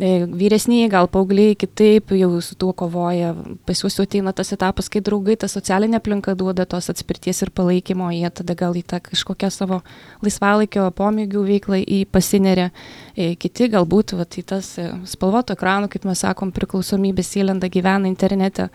E, 0.00 0.24
vyresniai, 0.24 0.88
gal 0.88 1.04
paaugliai 1.12 1.52
kitaip 1.52 2.14
jau 2.16 2.38
su 2.40 2.54
tuo 2.56 2.72
kovoja, 2.72 3.34
pas 3.68 3.82
juos 3.82 3.98
ateina 4.00 4.32
tas 4.32 4.48
etapas, 4.54 4.88
kai 4.88 5.02
draugai, 5.04 5.36
ta 5.36 5.50
socialinė 5.52 5.98
aplinka 5.98 6.32
duoda 6.38 6.64
tos 6.64 6.88
atspirties 6.88 7.42
ir 7.44 7.52
palaikymo, 7.52 8.08
jie 8.16 8.30
tada 8.32 8.56
gal 8.56 8.72
į 8.72 8.86
tą 8.88 9.02
kažkokią 9.04 9.50
savo 9.52 9.82
laisvalaikio 10.24 10.86
pomėgių 10.96 11.44
veiklą 11.44 11.82
į 11.84 12.00
pasinerę, 12.08 12.70
e, 13.12 13.34
kiti 13.36 13.68
galbūt 13.74 14.16
vat, 14.16 14.40
į 14.40 14.46
tas 14.54 14.72
e, 14.80 14.88
spalvoto 15.12 15.58
ekranų, 15.58 15.92
kaip 15.92 16.08
mes 16.08 16.24
sakom, 16.24 16.56
priklausomybės 16.56 17.36
įlenda 17.42 17.68
gyvena 17.68 18.08
internete, 18.08 18.70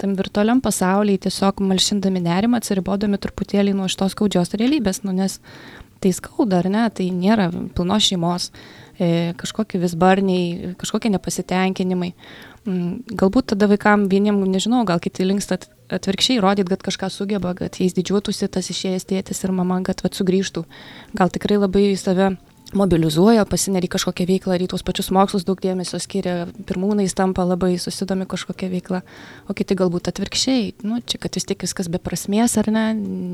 tam 0.00 0.16
virtualiam 0.16 0.64
pasaulyje 0.64 1.26
tiesiog 1.28 1.60
malšindami 1.60 2.24
nerimą, 2.24 2.62
atsiribodami 2.62 3.20
truputėlį 3.20 3.76
nuo 3.76 3.92
šitos 3.92 4.16
skaudžios 4.16 4.56
realybės, 4.56 5.04
nu, 5.04 5.12
nes 5.12 5.42
tai 6.00 6.16
skauda, 6.16 6.64
ar 6.64 6.72
ne, 6.72 6.88
tai 6.88 7.10
nėra 7.12 7.50
pilnos 7.76 8.08
šeimos. 8.08 8.48
E, 8.94 9.34
kažkokie 9.34 9.80
vis 9.82 9.96
barniai, 9.98 10.74
kažkokie 10.78 11.10
nepasitenkinimai. 11.10 12.12
Mm, 12.64 13.02
galbūt 13.10 13.50
tada 13.52 13.66
vaikam 13.66 14.06
vieniem, 14.08 14.38
nežinau, 14.46 14.84
gal 14.86 15.02
kiti 15.02 15.26
linksta 15.26 15.58
atvirkščiai 15.92 16.38
rodyti, 16.40 16.70
kad 16.70 16.84
kažką 16.86 17.10
sugeba, 17.10 17.56
kad 17.58 17.74
jais 17.82 17.96
didžiuotųsi 17.96 18.48
tas 18.48 18.70
išėjęs 18.70 19.08
tėtis 19.10 19.42
ir 19.44 19.52
mama, 19.52 19.80
kad 19.84 20.00
vat 20.04 20.14
sugrįžtų. 20.14 20.64
Gal 21.18 21.34
tikrai 21.34 21.58
labai 21.58 21.88
į 21.90 21.98
save 21.98 22.36
mobilizuoja, 22.74 23.44
pasineria 23.48 23.88
į 23.88 23.92
kažkokią 23.94 24.26
veiklą, 24.28 24.56
tuos 24.70 24.82
pačius 24.86 25.10
mokslus 25.14 25.44
daug 25.46 25.60
dėmesio 25.62 25.98
skiria, 26.02 26.46
pirmūnais 26.66 27.14
tampa 27.16 27.44
labai 27.46 27.74
susidomi 27.78 28.26
kažkokią 28.30 28.70
veiklą, 28.72 29.02
o 29.48 29.56
kiti 29.56 29.76
galbūt 29.78 30.10
atvirkščiai, 30.10 30.72
nu, 30.86 30.98
čia 31.04 31.20
kad 31.22 31.36
vis 31.36 31.46
tiek 31.48 31.60
viskas 31.60 31.90
be 31.92 32.00
prasmės 32.02 32.56
ar 32.60 32.70
ne, 32.74 32.86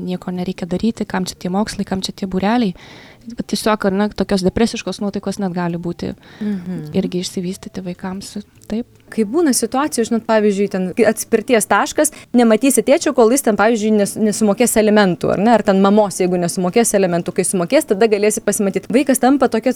nieko 0.09 0.33
nereikia 0.35 0.69
daryti, 0.69 1.07
kam 1.09 1.25
čia 1.29 1.39
tie 1.39 1.53
mokslai, 1.53 1.87
kam 1.87 2.03
čia 2.05 2.13
tie 2.13 2.29
bureliai, 2.29 2.75
tiesiog, 3.21 3.85
ar 3.89 3.95
ne, 3.95 4.09
tokios 4.15 4.43
depresiškos 4.45 5.01
nuotaikos 5.03 5.39
net 5.41 5.53
gali 5.55 5.79
būti 5.81 6.13
mhm. 6.13 6.91
irgi 6.97 7.23
išsivystyti 7.25 7.83
vaikams. 7.85 8.39
Taip. 8.71 8.87
Kai 9.11 9.25
būna 9.27 9.51
situacijų, 9.51 10.05
žinot, 10.07 10.23
pavyzdžiui, 10.23 10.67
ten 10.71 10.85
atspirties 11.09 11.65
taškas, 11.67 12.13
nematysi 12.37 12.83
tėčio, 12.87 13.11
kol 13.17 13.33
jis 13.33 13.43
ten, 13.43 13.57
pavyzdžiui, 13.59 13.89
nes, 13.97 14.13
nesumokės 14.15 14.77
elementų, 14.79 15.33
ar 15.33 15.41
ne, 15.43 15.49
ar 15.57 15.63
ten 15.67 15.81
mamos, 15.83 16.21
jeigu 16.21 16.39
nesumokės 16.39 16.93
elementų, 16.95 17.33
kai 17.35 17.43
sumokės, 17.47 17.89
tada 17.89 18.07
galėsi 18.11 18.43
pasimatyti. 18.45 18.87
Vaikas 18.95 19.19
tampa 19.19 19.49
tokia 19.51 19.73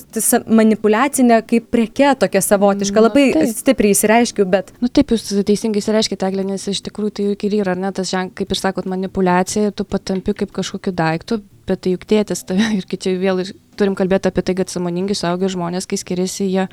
manipulacinė 0.48 1.42
kaip 1.50 1.68
preke, 1.76 2.14
tokia 2.22 2.40
savotiška, 2.46 3.04
labai 3.04 3.26
taip. 3.36 3.52
stipriai 3.58 3.98
įsireiškiu, 3.98 4.48
bet... 4.54 4.72
Nu 4.80 4.88
taip, 4.88 5.12
jūs 5.12 5.28
teisingai 5.44 5.84
įsireiškite, 5.84 6.30
Eglė, 6.32 6.48
nes 6.54 6.64
iš 6.72 6.80
tikrųjų 6.88 7.18
tai 7.20 7.28
juk 7.34 7.44
ir 7.50 7.60
yra, 7.60 7.76
ar 7.76 7.84
ne, 7.84 7.92
tas 7.96 8.08
ženklas, 8.14 8.38
kaip 8.40 8.56
ir 8.56 8.62
sakot, 8.62 8.88
manipulacija, 8.88 9.76
tu 9.76 9.84
patampi 9.84 10.38
kaip 10.40 10.56
kažkokiu 10.56 10.96
daiktu, 10.96 11.42
bet 11.68 11.84
tai 11.86 11.96
juk 11.96 12.06
tėtis 12.10 12.46
tave 12.48 12.72
ir 12.80 12.88
kai 12.90 13.00
čia 13.02 13.16
vėl 13.22 13.44
turim 13.80 13.98
kalbėti 13.98 14.32
apie 14.32 14.46
tai, 14.46 14.56
kad 14.62 14.72
samoningi 14.72 15.18
suaugę 15.18 15.50
žmonės, 15.52 15.88
kai 15.90 16.00
skiriasi, 16.00 16.48
jie 16.48 16.68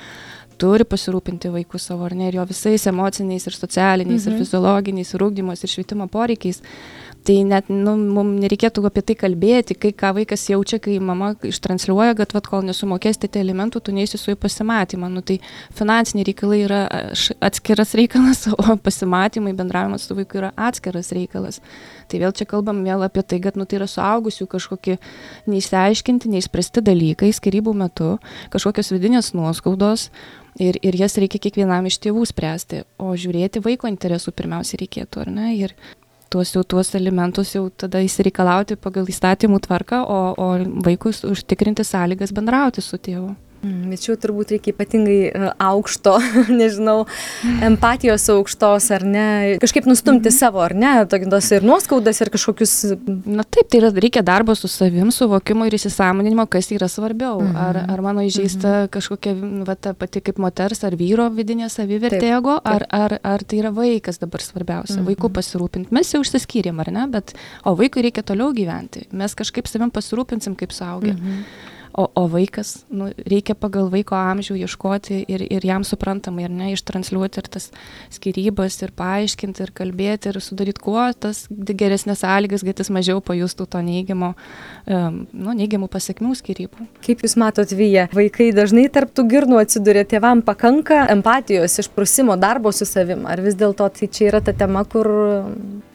turi 0.63 0.87
pasirūpinti 0.87 1.51
vaikų 1.53 1.81
savo 1.83 2.07
ar 2.07 2.15
ne 2.15 2.29
ir 2.31 2.39
jo 2.39 2.45
visais 2.47 2.85
emociniais 2.87 3.49
ir 3.49 3.57
socialiniais 3.57 4.27
mhm. 4.27 4.35
ir 4.35 4.45
fiziologiniais 4.45 5.15
ir 5.15 5.25
ūkdymos 5.27 5.65
ir 5.65 5.73
švietimo 5.73 6.07
poreikiais 6.13 6.63
tai 7.25 7.43
net 7.47 7.69
nu 7.71 7.95
mum 7.97 8.33
nereikėtų 8.43 8.83
apie 8.89 9.03
tai 9.07 9.17
kalbėti 9.19 9.77
kai 9.79 9.93
ką 9.95 10.13
vaikas 10.17 10.49
jaučia 10.51 10.81
kai 10.83 10.97
mama 11.03 11.33
ištransliuoja 11.47 12.17
kad 12.19 12.35
vat 12.35 12.49
kol 12.51 12.65
nesumokėsite 12.67 13.41
alimentų 13.41 13.83
tu 13.85 13.95
neisi 13.95 14.19
su 14.19 14.35
į 14.35 14.39
pasimatymą. 14.43 15.11
Nu 15.13 15.23
tai 15.27 15.39
finansiniai 15.79 16.27
reikalai 16.29 16.61
yra 16.67 16.81
atskiras 17.45 17.95
reikalas 17.99 18.45
o 18.53 18.77
pasimatymai 18.77 19.55
bendravimas 19.59 20.09
su 20.09 20.19
vaiku 20.19 20.43
yra 20.43 20.53
atskiras 20.57 21.13
reikalas. 21.15 21.63
Tai 22.11 22.23
vėl 22.25 22.35
čia 22.37 22.49
kalbam 22.51 22.83
vėl 22.87 23.07
apie 23.07 23.23
tai 23.23 23.41
kad 23.45 23.57
nu 23.57 23.67
tai 23.67 23.79
yra 23.81 23.89
suaugusių 23.91 24.49
kažkokie 24.51 24.99
neišsiaiškinti 25.51 26.33
neišspręsti 26.35 26.85
dalykai 26.85 27.33
skyrybų 27.33 27.77
metu 27.85 28.17
kažkokios 28.53 28.93
vidinės 28.95 29.33
nuoskaudos 29.39 30.11
ir 30.61 30.77
ir 30.83 30.99
jas 30.99 31.17
reikia 31.21 31.41
kiekvienam 31.41 31.87
iš 31.89 32.03
tėvų 32.03 32.27
spręsti. 32.29 32.85
O 33.01 33.15
žiūrėti 33.17 33.63
vaiko 33.65 33.89
interesų 33.89 34.35
pirmiausia 34.37 34.83
reikėtų 34.83 35.25
ar 35.25 35.33
ne? 35.33 35.55
Ir 35.57 35.77
tuos 36.33 36.55
jau 36.55 36.65
tuos 36.65 36.95
alimentus 36.99 37.55
jau 37.57 37.67
tada 37.85 38.01
išsireikalauti 38.05 38.79
pagal 38.81 39.09
įstatymų 39.13 39.61
tvarką, 39.67 40.03
o, 40.09 40.21
o 40.41 40.51
vaikus 40.87 41.23
užtikrinti 41.29 41.85
sąlygas 41.87 42.33
bendrauti 42.35 42.85
su 42.85 42.99
tėvu. 42.99 43.35
Mm, 43.63 43.93
bet 43.93 44.03
čia 44.03 44.17
turbūt 44.19 44.51
reikia 44.57 44.73
ypatingai 44.75 45.19
e, 45.31 45.49
aukšto, 45.63 46.17
nežinau, 46.61 47.05
empatijos 47.63 48.25
aukštos 48.35 48.89
ar 48.97 49.05
ne, 49.07 49.27
kažkaip 49.63 49.87
nustumti 49.87 50.27
mm 50.27 50.33
-hmm. 50.33 50.39
savo 50.39 50.63
ar 50.65 50.75
ne, 50.75 50.91
tokios 51.07 51.51
ir 51.53 51.63
nuoskaudas 51.63 52.21
ir 52.21 52.31
kažkokius. 52.35 52.73
Na 53.25 53.45
taip, 53.45 53.69
tai 53.71 53.79
yra, 53.79 53.91
reikia 53.95 54.23
darbo 54.23 54.55
su 54.55 54.69
savim, 54.69 55.13
suvokimo 55.15 55.67
ir 55.67 55.77
įsisamoninimo, 55.79 56.47
kas 56.47 56.73
yra 56.73 56.89
svarbiau. 56.89 57.41
Mm 57.41 57.47
-hmm. 57.47 57.69
Ar, 57.69 57.77
ar 57.89 58.01
mano 58.03 58.21
įžeista 58.21 58.69
mm 58.69 58.85
-hmm. 58.85 58.89
kažkokia, 58.89 59.35
va, 59.67 59.75
ta 59.75 59.95
pati 59.95 60.21
kaip 60.21 60.39
moters 60.39 60.85
ar 60.85 60.97
vyro 60.97 61.29
vidinė 61.31 61.69
savivertė 61.69 62.37
ego, 62.39 62.61
ar, 62.65 62.87
ar, 62.91 63.19
ar 63.23 63.45
tai 63.45 63.59
yra 63.59 63.71
vaikas 63.71 64.19
dabar 64.19 64.41
svarbiausia, 64.41 64.97
mm 64.97 65.07
-hmm. 65.07 65.15
vaikų 65.15 65.29
pasirūpinti. 65.29 65.87
Mes 65.91 66.15
jau 66.15 66.21
užsiskyrėm, 66.21 66.81
ar 66.81 66.91
ne, 66.93 67.07
bet, 67.07 67.35
o 67.65 67.77
vaikui 67.77 68.03
reikia 68.03 68.23
toliau 68.23 68.53
gyventi. 68.53 69.07
Mes 69.13 69.35
kažkaip 69.35 69.67
savim 69.67 69.91
pasirūpinsim 69.91 70.57
kaip 70.57 70.73
suaugę. 70.73 71.13
Mm 71.13 71.19
-hmm 71.19 71.73
o 71.95 72.09
o 72.15 72.27
vaikas 72.29 72.85
nu 72.91 73.11
reikia 73.29 73.55
pagal 73.55 73.91
vaiko 73.93 74.17
amžių 74.17 74.57
ieškoti 74.65 75.23
ir 75.29 75.45
ir 75.49 75.67
jam 75.67 75.85
suprantamai 75.85 76.47
ar 76.49 76.51
ne 76.51 76.73
ištransliuoti 76.73 77.43
ir 77.43 77.49
tas 77.53 77.71
skyrybas 78.15 78.79
ir 78.83 78.93
paaiškinti 78.97 79.63
ir 79.63 79.73
kalbėti 79.77 80.33
ir 80.33 80.41
sudaryt 80.41 80.81
kuo 80.83 81.05
tas 81.13 81.47
geresnes 81.51 82.25
sąlygas 82.25 82.65
kad 82.65 82.81
jis 82.81 82.91
mažiau 82.91 83.21
pajustų 83.21 83.67
to 83.67 83.83
neigiamo 83.85 84.33
nu 85.33 85.57
neigiamų 85.59 85.89
pasekmių 85.93 86.35
skyrybų. 86.39 86.89
Kaip 87.05 87.25
jūs 87.25 87.37
matot 87.41 87.73
vija 87.77 88.09
vaikai 88.15 88.51
dažnai 88.57 88.89
tarp 88.93 89.13
tų 89.15 89.27
girnų 89.31 89.61
atsiduria 89.63 90.05
tėvam 90.09 90.43
pakanka 90.47 91.07
empatijos 91.13 91.79
išprusimo 91.83 92.37
darbo 92.41 92.73
su 92.73 92.89
savim. 92.89 93.27
Ar 93.27 93.43
vis 93.45 93.59
dėlto 93.59 93.89
tai 93.93 94.09
čia 94.09 94.31
yra 94.33 94.43
ta 94.45 94.57
tema 94.57 94.85
kur 94.85 95.09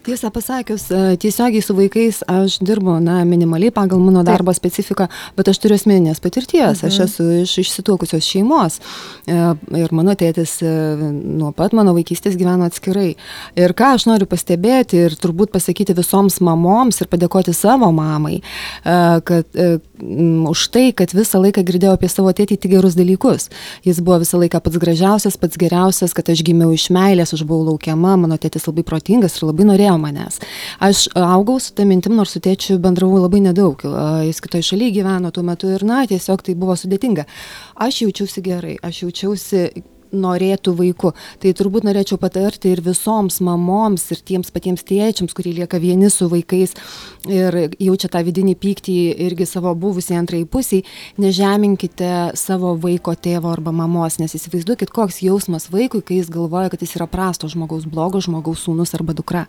tiesą 0.08 0.32
pasakius 0.32 0.88
e, 0.92 1.18
tiesiogiai 1.20 1.62
su 1.62 1.76
vaikais 1.76 2.22
aš 2.32 2.58
dirbu 2.64 2.98
na 3.04 3.20
minimaliai 3.28 3.74
pagal 3.76 4.00
mano 4.00 4.24
darbo 4.24 4.54
specifiką 4.56 5.08
bet 5.36 5.50
aš 5.52 5.60
turiu 5.64 5.76
asmeninės 5.76 6.22
patirties. 6.24 6.84
Aš 6.88 7.00
mhm. 7.00 7.08
esu 7.08 7.26
iš 7.42 7.56
išsituokusios 7.64 8.28
šeimos 8.28 8.80
e, 8.80 9.36
ir 9.82 9.96
mano 9.98 10.16
tėtis 10.20 10.58
e, 10.64 10.72
nuo 11.12 11.52
pat 11.58 11.76
mano 11.78 11.96
vaikystės 11.98 12.38
gyveno 12.40 12.70
atskirai. 12.70 13.10
Ir 13.60 13.76
ką 13.78 13.94
aš 13.98 14.08
noriu 14.08 14.30
pastebėti 14.32 15.02
ir 15.10 15.18
turbūt 15.20 15.52
pasakyti 15.56 15.98
visoms 15.98 16.40
mamoms 16.46 17.02
ir 17.04 17.12
padėkoti 17.12 17.56
savo 17.56 17.92
mamai 17.96 18.40
kad 19.28 19.58
už 19.58 20.62
tai 20.72 20.92
kad 20.96 21.12
visą 21.16 21.42
laiką 21.42 21.64
girdėjau 21.68 21.96
apie 21.98 22.10
savo 22.12 22.32
tėtį 22.32 22.60
tik 22.62 22.76
gerus 22.76 22.96
dalykus. 22.98 23.50
Jis 23.86 24.00
buvo 24.00 24.22
visą 24.24 24.40
laiką 24.40 24.62
pats 24.64 24.80
gražiausias 24.82 25.40
pats 25.42 25.60
geriausias 25.60 26.16
kad 26.16 26.30
aš 26.32 26.44
gimiau 26.48 26.72
iš 26.76 26.90
meilės 26.94 27.34
aš 27.36 27.44
buvau 27.48 27.74
laukiama 27.74 28.16
mano 28.24 28.38
tėtis 28.38 28.68
labai 28.70 28.86
protingas 28.88 29.40
ir 29.40 29.50
labai 29.50 29.68
norėjo 29.72 29.97
manęs. 30.02 30.40
Aš 30.84 31.08
augau 31.18 31.60
su 31.64 31.74
tą 31.78 31.86
mintim, 31.90 32.16
nors 32.18 32.36
su 32.36 32.42
tėčiu 32.44 32.80
bendravau 32.84 33.22
labai 33.24 33.42
nedaug. 33.50 33.84
Jis 34.28 34.42
kitoje 34.44 34.70
šalyje 34.72 35.00
gyveno 35.00 35.32
tuo 35.34 35.44
metu 35.48 35.70
ir, 35.74 35.86
na, 35.88 36.04
tiesiog 36.10 36.46
tai 36.46 36.58
buvo 36.60 36.78
sudėtinga. 36.78 37.28
Aš 37.88 38.02
jaučiausi 38.06 38.44
gerai, 38.46 38.78
aš 38.84 39.04
jaučiausi 39.06 39.68
norėtų 40.12 40.74
vaiku. 40.78 41.14
Tai 41.42 41.54
turbūt 41.58 41.88
norėčiau 41.88 42.20
patarti 42.22 42.72
ir 42.74 42.82
visoms 42.86 43.40
mamoms, 43.44 44.08
ir 44.14 44.22
tiems 44.28 44.52
patiems 44.54 44.86
tėčiams, 44.88 45.36
kurie 45.38 45.54
lieka 45.58 45.80
vieni 45.82 46.10
su 46.14 46.30
vaikais 46.32 46.76
ir 47.28 47.58
jaučia 47.82 48.10
tą 48.12 48.22
vidinį 48.26 48.56
pyktį 48.60 48.96
irgi 49.28 49.48
savo 49.50 49.74
buvusiai 49.78 50.20
antrai 50.22 50.44
pusiai, 50.50 50.84
nežeminkite 51.22 52.38
savo 52.40 52.74
vaiko 52.80 53.14
tėvo 53.16 53.52
arba 53.52 53.74
mamos, 53.76 54.20
nes 54.22 54.34
įsivaizduokit, 54.38 54.92
koks 54.96 55.22
jausmas 55.26 55.68
vaikui, 55.74 56.02
kai 56.06 56.22
jis 56.22 56.32
galvoja, 56.34 56.72
kad 56.72 56.84
jis 56.84 56.96
yra 57.00 57.08
prasto 57.12 57.50
žmogaus, 57.52 57.88
blogo 57.90 58.22
žmogaus 58.24 58.66
sūnus 58.66 58.96
arba 58.98 59.16
dukra. 59.18 59.46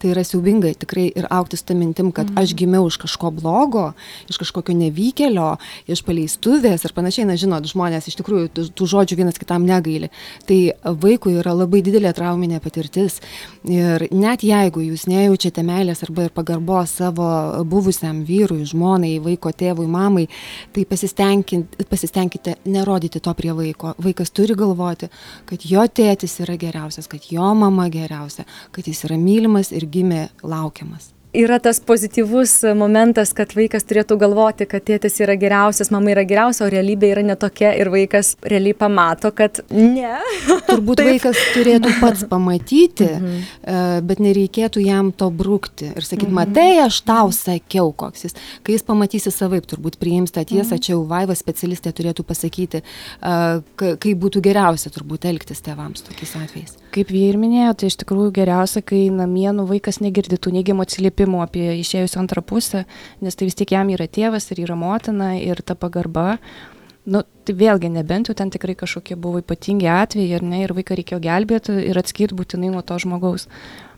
Tai 0.00 0.12
yra 0.12 0.24
siaubingai 0.26 0.74
tikrai 0.76 1.08
ir 1.08 1.28
aukti 1.32 1.58
su 1.58 1.66
tą 1.68 1.76
mintim, 1.78 2.12
kad 2.14 2.30
mm. 2.30 2.40
aš 2.42 2.54
gimiau 2.58 2.88
iš 2.90 2.98
kažko 3.00 3.32
blogo, 3.34 3.88
iš 4.30 4.40
kažkokio 4.42 4.76
nevykėlio, 4.76 5.54
iš 5.88 6.04
paleistuvės 6.06 6.84
ir 6.84 6.94
panašiai, 6.96 7.28
na 7.30 7.38
žinot, 7.40 7.66
žmonės 7.70 8.10
iš 8.10 8.18
tikrųjų 8.20 8.70
tų 8.76 8.90
žodžių 8.92 9.20
vienas 9.22 9.40
kitam 9.40 9.66
nega 9.68 9.85
negaili. 9.86 10.10
Tai 10.46 10.72
vaikui 11.02 11.36
yra 11.40 11.54
labai 11.54 11.82
didelė 11.82 12.12
trauminė 12.14 12.60
patirtis. 12.60 13.20
Ir 13.64 14.06
net 14.10 14.42
jeigu 14.42 14.80
jūs 14.80 15.06
nejaučiate 15.06 15.62
meilės 15.62 16.02
arba 16.02 16.26
ir 16.26 16.30
pagarbos 16.30 16.96
savo 17.00 17.64
buvusiam 17.64 18.24
vyrui, 18.24 18.64
žmonai, 18.66 19.18
vaiko 19.20 19.50
tėvui, 19.50 19.86
mamai, 19.86 20.28
tai 20.72 20.84
pasistengkite 20.86 22.56
nerodyti 22.64 23.20
to 23.20 23.34
prie 23.34 23.52
vaiko. 23.52 23.94
Vaikas 24.02 24.30
turi 24.30 24.54
galvoti, 24.54 25.10
kad 25.46 25.64
jo 25.64 25.86
tėtis 25.86 26.40
yra 26.44 26.56
geriausias, 26.56 27.08
kad 27.08 27.30
jo 27.30 27.54
mama 27.54 27.88
geriausia, 27.88 28.46
kad 28.72 28.86
jis 28.86 29.04
yra 29.04 29.16
mylimas 29.18 29.72
ir 29.72 29.86
gimė 29.86 30.28
laukiamas 30.42 31.15
yra 31.36 31.58
tas 31.62 31.80
pozityvus 31.80 32.52
momentas, 32.78 33.32
kad 33.36 33.52
vaikas 33.56 33.84
turėtų 33.88 34.16
galvoti, 34.20 34.66
kad 34.68 34.84
tėtis 34.86 35.18
yra 35.22 35.36
geriausias, 35.38 35.90
mama 35.94 36.12
yra 36.14 36.24
geriausia, 36.28 36.64
o 36.66 36.70
realybė 36.72 37.10
yra 37.14 37.24
netokia 37.26 37.72
ir 37.78 37.90
vaikas 37.92 38.34
realiai 38.46 38.76
pamato, 38.78 39.30
kad 39.36 39.60
ne. 39.70 40.16
Turbūt 40.70 41.02
vaikas 41.06 41.40
turėtų 41.54 41.92
pats 42.00 42.26
pamatyti, 42.30 43.08
mhm. 43.10 43.34
E, 43.66 43.76
bet 44.06 44.20
nereikėtų 44.22 44.82
jam 44.84 45.10
to 45.16 45.28
brūkti 45.34 45.90
ir 45.92 46.06
sakyti, 46.06 46.30
mhm. 46.30 46.38
matai, 46.40 46.68
aš 46.84 47.00
tau 47.06 47.30
sakiau, 47.34 47.90
koks 47.96 48.26
jis. 48.26 48.36
Kai 48.66 48.76
jis 48.76 48.86
pamatysi 48.86 49.32
savaip, 49.34 49.66
turbūt 49.68 49.98
priims 50.00 50.34
tą 50.34 50.44
tiesą, 50.46 50.76
mhm. 50.76 50.84
čia 50.86 50.94
jau 50.94 51.02
vaiva 51.08 51.36
specialistė 51.36 51.92
turėtų 51.96 52.26
pasakyti, 52.26 52.82
e, 52.82 53.36
kaip 53.76 54.10
būtų 54.24 54.44
geriausia 54.44 54.92
turbūt 54.94 55.28
elgtis 55.28 55.64
tėvams 55.66 56.06
tokiais 56.06 56.36
atvejais. 56.40 56.76
Kaip 56.96 57.10
jie 57.12 57.26
ir 57.28 57.36
minėjo, 57.36 57.74
tai 57.76 57.88
iš 57.90 57.98
tikrųjų 58.00 58.30
geriausia, 58.38 58.80
kai 58.80 59.10
namie 59.12 59.50
nu, 59.52 59.66
vaikas 59.68 59.98
negirdytų 60.00 60.48
neigiamų 60.54 60.86
atsiliepimų 60.86 61.42
apie 61.44 61.66
išėjusią 61.82 62.22
antrą 62.22 62.40
pusę, 62.40 62.86
nes 63.20 63.36
tai 63.36 63.50
vis 63.50 63.58
tiek 63.58 63.74
jam 63.74 63.90
yra 63.92 64.06
tėvas 64.08 64.48
ir 64.54 64.62
yra 64.64 64.78
motina 64.80 65.34
ir 65.36 65.60
ta 65.60 65.76
pagarba. 65.76 66.38
Nu, 67.04 67.20
tai 67.44 67.52
vėlgi, 67.60 67.90
nebent 67.92 68.30
jau 68.30 68.36
ten 68.38 68.48
tikrai 68.54 68.72
kažkokie 68.80 69.18
buvo 69.20 69.42
ypatingi 69.42 69.90
atvejai, 69.92 70.38
ar 70.38 70.46
ne, 70.48 70.62
ir 70.64 70.72
vaiką 70.72 70.96
reikėjo 70.96 71.20
gelbėti 71.28 71.76
ir 71.84 72.00
atskirti 72.00 72.38
būtinai 72.40 72.72
nuo 72.72 72.80
to 72.80 72.96
žmogaus. 73.04 73.44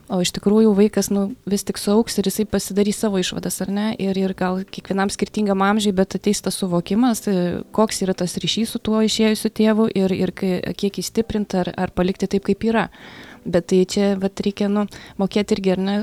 O 0.09 0.17
iš 0.23 0.31
tikrųjų 0.33 0.71
vaikas 0.73 1.11
nu, 1.13 1.27
vis 1.49 1.61
tik 1.67 1.77
sauks 1.77 2.17
ir 2.17 2.25
jisai 2.25 2.47
pasidarys 2.49 2.97
savo 3.03 3.19
išvadas, 3.21 3.59
ar 3.61 3.69
ne? 3.69 3.87
Ir, 4.01 4.17
ir 4.17 4.33
gal 4.37 4.63
kiekvienam 4.65 5.11
skirtingam 5.13 5.61
amžiai, 5.61 5.93
bet 5.93 6.17
ateis 6.17 6.41
tas 6.41 6.57
suvokimas, 6.57 7.21
e, 7.29 7.35
koks 7.75 8.01
yra 8.05 8.15
tas 8.17 8.33
ryšys 8.41 8.73
su 8.73 8.81
tuo 8.81 9.03
išėjusiu 9.05 9.53
tėvu 9.53 9.85
ir, 9.93 10.15
ir 10.17 10.33
kiek 10.33 10.97
įstiprinti 11.03 11.61
ar, 11.61 11.69
ar 11.77 11.93
palikti 11.93 12.25
taip, 12.25 12.47
kaip 12.49 12.65
yra. 12.65 12.87
Bet 13.45 13.69
tai 13.69 13.83
čia 13.85 14.15
vat, 14.19 14.41
reikia 14.41 14.67
nu, 14.73 14.87
mokėti 15.21 15.55
irgi, 15.55 15.75
ar 15.77 15.85
ne, 15.85 15.99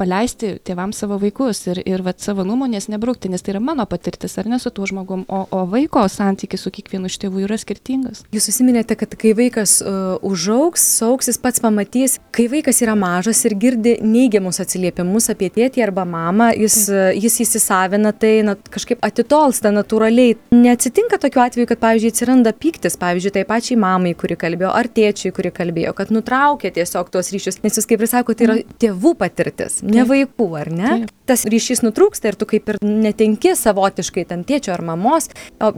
paleisti 0.00 0.54
tėvams 0.64 1.00
savo 1.02 1.18
vaikus 1.20 1.62
ir, 1.68 1.80
ir 1.88 2.04
vat, 2.06 2.20
savo 2.22 2.44
nuomonės 2.48 2.88
nebraukti, 2.92 3.30
nes 3.32 3.44
tai 3.44 3.54
yra 3.54 3.62
mano 3.64 3.84
patirtis, 3.90 4.36
ar 4.40 4.48
ne 4.50 4.58
su 4.62 4.72
tuo 4.74 4.88
žmogum, 4.88 5.26
o, 5.28 5.42
o 5.52 5.64
vaiko 5.70 6.02
santykis 6.10 6.64
su 6.64 6.72
kiekvienu 6.74 7.10
iš 7.10 7.18
tėvų 7.24 7.44
yra 7.46 7.58
skirtingas. 7.60 8.24
Jūs 8.34 8.48
susiminėte, 8.48 8.96
kad 9.00 9.14
kai 9.20 9.34
vaikas 9.36 9.78
uh, 9.84 10.16
užaugs, 10.26 10.84
sauksis, 11.00 11.40
pats 11.42 11.62
pamatys, 11.62 12.18
kai 12.34 12.48
vaikas 12.52 12.80
yra 12.84 12.96
mažas 12.98 13.42
ir 13.48 13.56
girdi 13.60 13.96
neigiamus 14.04 14.62
atsiliepimus 14.64 15.30
apie 15.32 15.50
tėtį 15.52 15.84
arba 15.84 16.06
mamą, 16.08 16.50
jis, 16.56 16.78
uh, 16.92 17.10
jis 17.16 17.40
įsisavina 17.44 18.14
tai 18.16 18.32
na, 18.46 18.56
kažkaip 18.56 19.04
atitolsta 19.06 19.72
natūraliai. 19.74 20.38
Neatsitinka 20.54 21.20
tokiu 21.20 21.44
atveju, 21.44 21.68
kad, 21.70 21.82
pavyzdžiui, 21.82 22.14
atsiranda 22.14 22.54
pyktis, 22.56 22.96
pavyzdžiui, 23.00 23.34
tai 23.36 23.46
pačiai 23.48 23.78
mamai, 23.80 24.14
kuri 24.18 24.38
kalbėjo, 24.40 24.72
ar 24.76 24.88
tėčiui, 24.88 25.34
kuri 25.36 25.52
kalbėjo, 25.54 25.94
kad 25.98 26.12
nutraukė 26.14 26.72
tiesiog 26.80 27.12
tuos 27.12 27.32
ryšius, 27.34 27.60
nes 27.64 27.76
jūs 27.76 27.88
kaip 27.90 28.04
ir 28.04 28.10
sakote, 28.10 28.40
tai 28.40 28.48
yra 28.48 28.58
mhm. 28.60 28.78
tėvų 28.80 29.14
patirtis 29.20 29.80
ne 29.94 30.04
vaikų, 30.08 30.46
ar 30.60 30.70
ne? 30.72 30.90
Taip. 30.90 31.14
Tas 31.30 31.44
ryšys 31.46 31.84
nutrūksta 31.84 32.32
ir 32.32 32.38
tu 32.40 32.46
kaip 32.50 32.68
ir 32.72 32.78
netenki 32.82 33.52
savotiškai 33.58 34.24
ten 34.32 34.42
tėčio 34.46 34.72
ar 34.74 34.82
mamos, 34.86 35.28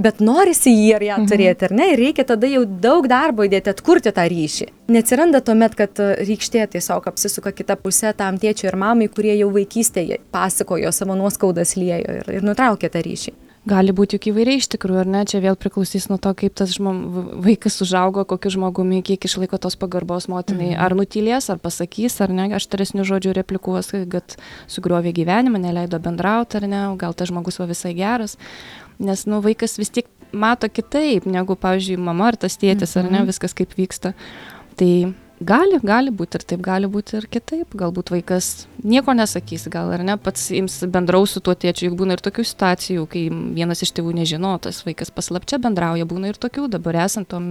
bet 0.00 0.22
norisi 0.24 0.72
jį 0.72 0.88
ar 0.96 1.06
ją 1.08 1.18
mhm. 1.20 1.28
turėti, 1.32 1.68
ar 1.68 1.76
ne? 1.76 1.90
Ir 1.92 2.02
reikia 2.06 2.26
tada 2.28 2.48
jau 2.48 2.64
daug 2.64 3.08
darbo 3.10 3.46
įdėti 3.48 3.72
atkurti 3.74 4.14
tą 4.14 4.26
ryšį. 4.32 4.70
Neatsiranda 4.92 5.42
tuomet, 5.44 5.76
kad 5.78 6.00
e, 6.02 6.10
rykštė 6.26 6.66
tiesiog 6.72 7.06
apsisuka 7.12 7.52
kitą 7.56 7.76
pusę 7.80 8.12
tam 8.16 8.40
tėčiui 8.40 8.70
ir 8.72 8.78
mamai, 8.80 9.08
kurie 9.12 9.36
jau 9.38 9.52
vaikystėje 9.54 10.20
pasakojo 10.34 10.92
savo 10.92 11.16
nuoskaudas 11.18 11.76
liejo 11.78 12.20
ir, 12.22 12.36
ir 12.40 12.46
nutraukė 12.46 12.92
tą 12.92 13.04
ryšį. 13.04 13.36
Gali 13.62 13.92
būti 13.94 14.16
juk 14.16 14.24
įvairiai 14.32 14.58
iš 14.58 14.66
tikrųjų, 14.74 15.04
ar 15.04 15.08
ne? 15.10 15.20
Čia 15.28 15.38
vėl 15.44 15.54
priklausys 15.54 16.08
nuo 16.10 16.16
to, 16.18 16.32
kaip 16.34 16.56
tas 16.58 16.72
žmom, 16.74 16.96
vaikas 17.44 17.76
užaugo, 17.84 18.24
kokiu 18.26 18.50
žmogumi, 18.56 19.04
kiek 19.06 19.22
išlaiko 19.28 19.60
tos 19.62 19.76
pagarbos 19.78 20.26
motinai. 20.32 20.72
Mhm. 20.72 20.80
Ar 20.82 20.96
nutylės, 20.98 21.46
ar 21.52 21.60
pasakys, 21.62 22.18
ar 22.24 22.34
ne, 22.34 22.48
aš 22.58 22.66
taresnių 22.72 23.06
žodžių 23.06 23.36
replikuos, 23.38 23.92
kad 24.10 24.34
sugriovė 24.66 25.14
gyvenimą, 25.14 25.62
neleido 25.62 26.02
bendrauti, 26.02 26.58
ar 26.58 26.66
ne, 26.66 26.82
gal 26.98 27.14
tas 27.14 27.30
žmogus 27.30 27.62
va 27.62 27.68
visai 27.70 27.94
geras. 27.94 28.34
Nes, 28.98 29.22
nu, 29.30 29.38
vaikas 29.46 29.78
vis 29.78 29.94
tiek 29.94 30.10
mato 30.34 30.66
kitaip, 30.66 31.30
negu, 31.30 31.54
pavyzdžiui, 31.54 32.00
mama 32.02 32.32
ar 32.32 32.40
tas 32.42 32.58
tėtis, 32.58 32.96
mhm. 32.96 33.04
ar 33.04 33.12
ne, 33.12 33.18
mhm. 33.22 33.30
viskas 33.30 33.54
kaip 33.54 33.78
vyksta. 33.78 34.16
Tai 34.74 34.92
gali 35.46 35.78
gali 35.82 36.12
būt 36.14 36.36
ir 36.38 36.44
taip 36.52 36.62
gali 36.64 36.88
būt 36.90 37.14
ir 37.18 37.26
kitaip. 37.32 37.74
Galbūt 37.78 38.12
vaikas 38.14 38.66
nieko 38.82 39.14
nesakys 39.16 39.66
gal 39.72 39.92
ar 39.94 40.04
ne 40.06 40.16
pats 40.20 40.50
ims 40.54 40.80
bendraus 40.92 41.34
su 41.36 41.42
tuo 41.44 41.54
tėčiu. 41.54 41.88
Juk 41.88 41.98
būna 42.02 42.16
ir 42.16 42.22
tokių 42.24 42.44
situacijų 42.46 43.06
kai 43.12 43.24
vienas 43.30 43.82
iš 43.84 43.94
tėvų 43.96 44.14
nežino 44.20 44.54
o 44.56 44.60
tas 44.62 44.82
vaikas 44.86 45.12
paslapčia 45.14 45.60
bendrauja. 45.62 46.06
Būna 46.08 46.32
ir 46.32 46.40
tokių 46.42 46.68
dabar 46.72 47.02
esant 47.06 47.30
tom 47.32 47.48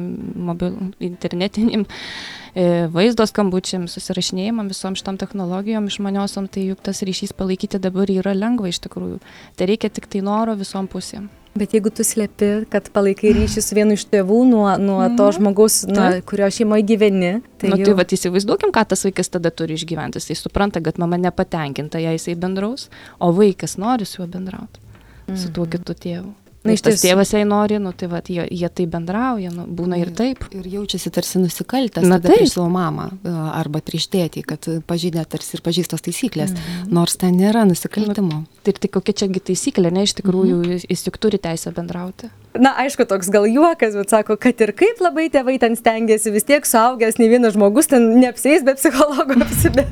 mobil 0.51 0.77
internetinėm 1.03 1.87
e, 1.87 2.87
vaizdo 2.93 3.27
skambučiam 3.29 3.89
susirašinėjimam 3.91 4.71
visom 4.71 4.97
šitom 4.99 5.19
technologijom 5.21 5.91
išmaniosiom 5.91 6.49
tai 6.51 6.69
juk 6.71 6.85
tas 6.85 7.03
ryšys 7.07 7.35
palaikyti 7.37 7.81
dabar 7.81 8.11
yra 8.11 8.35
lengva 8.37 8.71
iš 8.71 8.83
tikrųjų. 8.87 9.21
Tereikia 9.59 9.91
tiktai 9.91 10.23
noro 10.25 10.55
visom 10.59 10.91
pusėm 10.91 11.29
Bet 11.51 11.73
jeigu 11.75 11.91
tu 11.91 12.03
slepi, 12.07 12.47
kad 12.71 12.85
palaikai 12.95 13.33
ryšį 13.35 13.61
su 13.63 13.75
vienu 13.75 13.97
iš 13.97 14.05
tėvų 14.07 14.37
nuo, 14.47 14.67
nuo 14.79 14.99
mm. 15.03 15.17
to 15.19 15.25
mhm. 15.27 15.35
žmogaus, 15.35 15.81
nuo 15.91 16.07
kurio 16.27 16.47
šeimoje 16.53 16.85
gyveni. 16.93 17.31
Tai, 17.59 17.73
nu, 17.73 17.79
jau... 17.81 17.89
tai 17.89 17.95
va, 17.99 18.05
įsivaizduokim, 18.17 18.71
ką 18.75 18.85
tas 18.93 19.03
vaikas 19.07 19.33
tada 19.33 19.51
turi 19.51 19.75
išgyventi. 19.75 20.21
Jis 20.31 20.45
supranta, 20.47 20.79
kad 20.83 21.01
mama 21.01 21.19
nepatenkinta, 21.19 21.99
jei 21.99 22.15
jisai 22.15 22.37
bendraus, 22.39 22.87
o 23.19 23.33
vaikas 23.35 23.75
nori 23.81 24.07
su 24.07 24.21
juo 24.21 24.29
bendrauti, 24.31 24.79
mm. 25.27 25.35
su 25.35 25.51
tuo 25.51 25.67
mhm. 25.67 25.75
kitu 25.75 25.97
tėvu. 26.07 26.31
Na, 26.61 26.75
iš 26.75 26.83
tiesų. 26.85 27.01
Tėvas 27.01 27.31
jai 27.33 27.41
nori, 27.47 27.79
nu, 27.81 27.89
tai 27.97 28.09
va, 28.11 28.19
jie, 28.21 28.43
jie 28.53 28.69
tai 28.69 28.85
bendrauja, 28.89 29.49
nu, 29.55 29.65
būna 29.65 29.97
ir 29.97 30.11
taip. 30.17 30.43
Ir 30.53 30.67
jaučiasi 30.69 31.09
tarsi 31.13 31.41
nusikaltęs 31.41 32.05
Na, 32.05 32.19
prieš 32.21 32.53
savo 32.53 32.67
mamą 32.69 33.07
arba 33.55 33.81
prieš 33.85 34.05
tėtį, 34.13 34.43
kad 34.45 34.69
pažydė 34.89 35.25
tarsi 35.25 35.57
ir 35.57 35.65
pažįstos 35.65 36.05
taisyklės, 36.05 36.53
-hmm. 36.53 36.93
nors 36.93 37.17
ten 37.17 37.33
nėra 37.39 37.65
nusikaltimo. 37.65 38.43
Nu, 38.43 38.61
tai, 38.61 38.75
tai 38.77 38.93
kokia 38.93 39.17
čiagi 39.23 39.41
taisyklė, 39.51 39.89
ne, 39.89 40.05
iš 40.05 40.13
tikrųjų 40.21 40.61
-hmm. 40.61 40.85
jis 40.89 41.07
juk 41.07 41.17
turi 41.17 41.41
teisę 41.41 41.73
bendrauti 41.73 42.29
na 42.59 42.73
aišku 42.83 43.05
toks 43.07 43.29
gal 43.31 43.45
juokas 43.47 43.95
bet 43.95 44.09
sako 44.09 44.35
kad 44.35 44.61
ir 44.61 44.73
kaip 44.77 45.01
labai 45.03 45.27
tėvai 45.31 45.57
ten 45.61 45.75
stengiasi 45.79 46.33
vis 46.33 46.47
tiek 46.47 46.65
suaugęs 46.67 47.19
nei 47.19 47.29
vienas 47.31 47.55
žmogus 47.55 47.91
ten 47.91 48.07
neapsieis 48.19 48.65
be 48.67 48.75
psichologo 48.75 49.37
be 49.75 49.85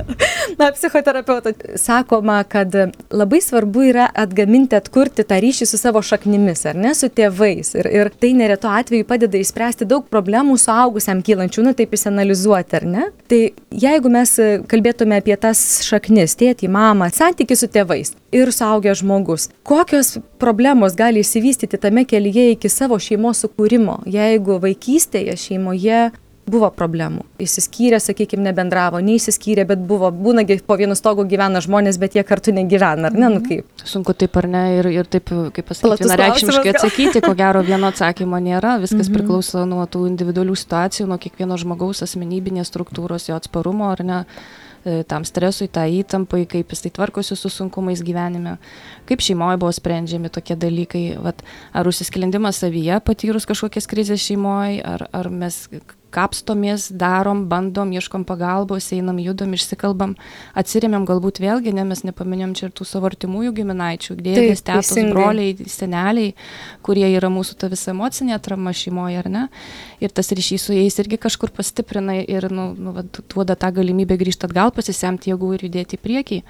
na 0.60 0.72
psichoterapeuto. 0.76 1.54
Sakoma 1.80 2.44
kad 2.44 2.76
labai 3.12 3.42
svarbu 3.42 3.86
yra 3.92 4.10
atgaminti 4.14 4.78
atkurti 4.80 5.24
tą 5.28 5.40
ryšį 5.44 5.70
su 5.70 5.80
savo 5.80 6.02
šaknimis 6.04 6.66
ar 6.70 6.80
ne 6.80 6.94
su 6.98 7.08
tėvais. 7.08 7.74
Ir 7.80 7.90
ir 7.90 8.12
tai 8.12 8.34
neretu 8.38 8.72
atveju 8.72 9.08
padeda 9.08 9.40
išspręsti 9.40 9.88
daug 9.90 10.08
problemų 10.12 10.58
suaugusiam 10.60 11.24
kylančių 11.26 11.68
na 11.70 11.76
taip 11.78 11.96
išsianalizuoti 11.96 12.80
ar 12.82 12.88
ne? 12.96 13.10
Tai 13.32 13.42
jeigu 13.86 14.12
mes 14.12 14.36
kalbėtume 14.70 15.22
apie 15.22 15.38
tas 15.40 15.62
šaknis 15.88 16.36
tėtį 16.40 16.72
mamą 16.72 17.12
santykį 17.16 17.60
su 17.60 17.72
tėvais 17.72 18.16
ir 18.36 18.52
suaugęs 18.54 19.02
žmogus 19.02 19.50
kokios 19.64 20.18
problemos 20.40 20.96
gali 20.96 21.24
išsivystyti 21.24 21.78
tame 21.82 22.06
kelyje 22.06 22.49
iki 22.56 22.72
savo 22.72 23.00
šeimos 23.00 23.44
sukūrimo 23.46 24.02
jeigu 24.10 24.60
vaikystėje 24.64 25.38
šeimoje 25.40 26.10
buvo 26.50 26.70
problemų 26.74 27.24
išsiskyrė 27.44 28.00
sakykim 28.02 28.42
nebendravo 28.46 29.02
neišsiskyrė 29.06 29.66
bet 29.70 29.82
buvo 29.90 30.10
būna 30.14 30.46
po 30.66 30.78
vienu 30.80 30.98
stogu 30.98 31.26
gyvena 31.30 31.62
žmonės 31.64 32.00
bet 32.02 32.18
jie 32.18 32.24
kartu 32.28 32.54
negyvena 32.56 33.10
ar 33.10 33.18
ne 33.18 33.28
nu 33.28 33.40
mhm. 33.40 33.48
kaip 33.50 33.86
sunku 33.92 34.16
taip 34.18 34.38
ar 34.42 34.48
ne 34.56 34.64
ir 34.80 34.90
ir 34.92 35.10
taip 35.10 35.30
kaip 35.30 35.70
pasakyt 35.72 36.06
vienareikšmiškai 36.06 36.74
atsakyti 36.74 37.24
ko 37.26 37.36
gero 37.38 37.64
vieno 37.66 37.92
atsakymo 37.94 38.42
nėra 38.44 38.78
viskas 38.82 39.08
mhm. 39.08 39.18
priklauso 39.20 39.66
nuo 39.70 39.86
tų 39.86 40.08
individualių 40.14 40.58
situacijų 40.64 41.10
nuo 41.12 41.20
kiekvieno 41.22 41.60
žmogaus 41.62 42.04
asmenybinės 42.08 42.72
struktūros 42.74 43.30
jo 43.30 43.38
atsparumo 43.40 43.92
ar 43.94 44.04
ne 44.06 44.24
tam 45.08 45.26
stresui, 45.28 45.68
tą 45.72 45.86
įtampai, 46.00 46.46
kaip 46.50 46.74
jisai 46.74 46.92
tvarkosi 46.96 47.38
su 47.38 47.52
sunkumais 47.54 48.04
gyvenime, 48.06 48.58
kaip 49.10 49.24
šeimoje 49.26 49.60
buvo 49.62 49.72
sprendžiami 49.76 50.32
tokie 50.34 50.58
dalykai, 50.60 51.04
vat, 51.24 51.44
ar 51.76 51.90
užsisklendimas 51.90 52.62
savyje 52.64 53.02
patyrus 53.06 53.50
kažkokias 53.50 53.90
krizės 53.90 54.24
šeimoje, 54.24 54.82
ar, 54.86 55.08
ar 55.14 55.32
mes 55.34 55.66
kapstomės, 56.14 56.90
darom, 56.92 57.46
bandom, 57.52 57.92
ieškom 57.96 58.26
pagalbos, 58.28 58.90
einam, 58.96 59.20
judam, 59.22 59.54
išsikalbam, 59.56 60.16
atsiriamėm 60.58 61.06
galbūt 61.10 61.42
vėlgi, 61.44 61.74
ne 61.76 61.86
mes 61.90 62.04
nepaminėm 62.08 62.56
čia 62.58 62.68
ir 62.68 62.74
tų 62.76 62.88
savo 62.90 63.10
artimųjų 63.10 63.54
giminaičių, 63.62 64.18
dėdės, 64.20 64.66
tetos, 64.68 64.92
broliai, 65.12 65.56
seneliai, 65.70 66.34
kurie 66.86 67.08
yra 67.10 67.32
mūsų 67.34 67.60
ta 67.62 67.72
visa 67.72 67.94
emocinė 67.94 68.36
atrama 68.38 68.74
šeimoje, 68.76 69.22
ar 69.22 69.32
ne? 69.32 69.48
Ir 70.04 70.14
tas 70.16 70.34
ryšys 70.36 70.70
su 70.70 70.78
jais 70.78 71.00
irgi 71.02 71.22
kažkur 71.22 71.54
pastiprina 71.56 72.20
ir 72.22 72.50
nu, 72.54 72.72
nu, 72.78 72.96
duoda 73.32 73.58
tą 73.60 73.72
galimybę 73.80 74.20
grįžti 74.20 74.50
atgal, 74.50 74.74
pasisemti 74.76 75.34
jėgų 75.34 75.56
ir 75.58 75.68
judėti 75.70 76.00
į 76.00 76.06
priekį. 76.06 76.44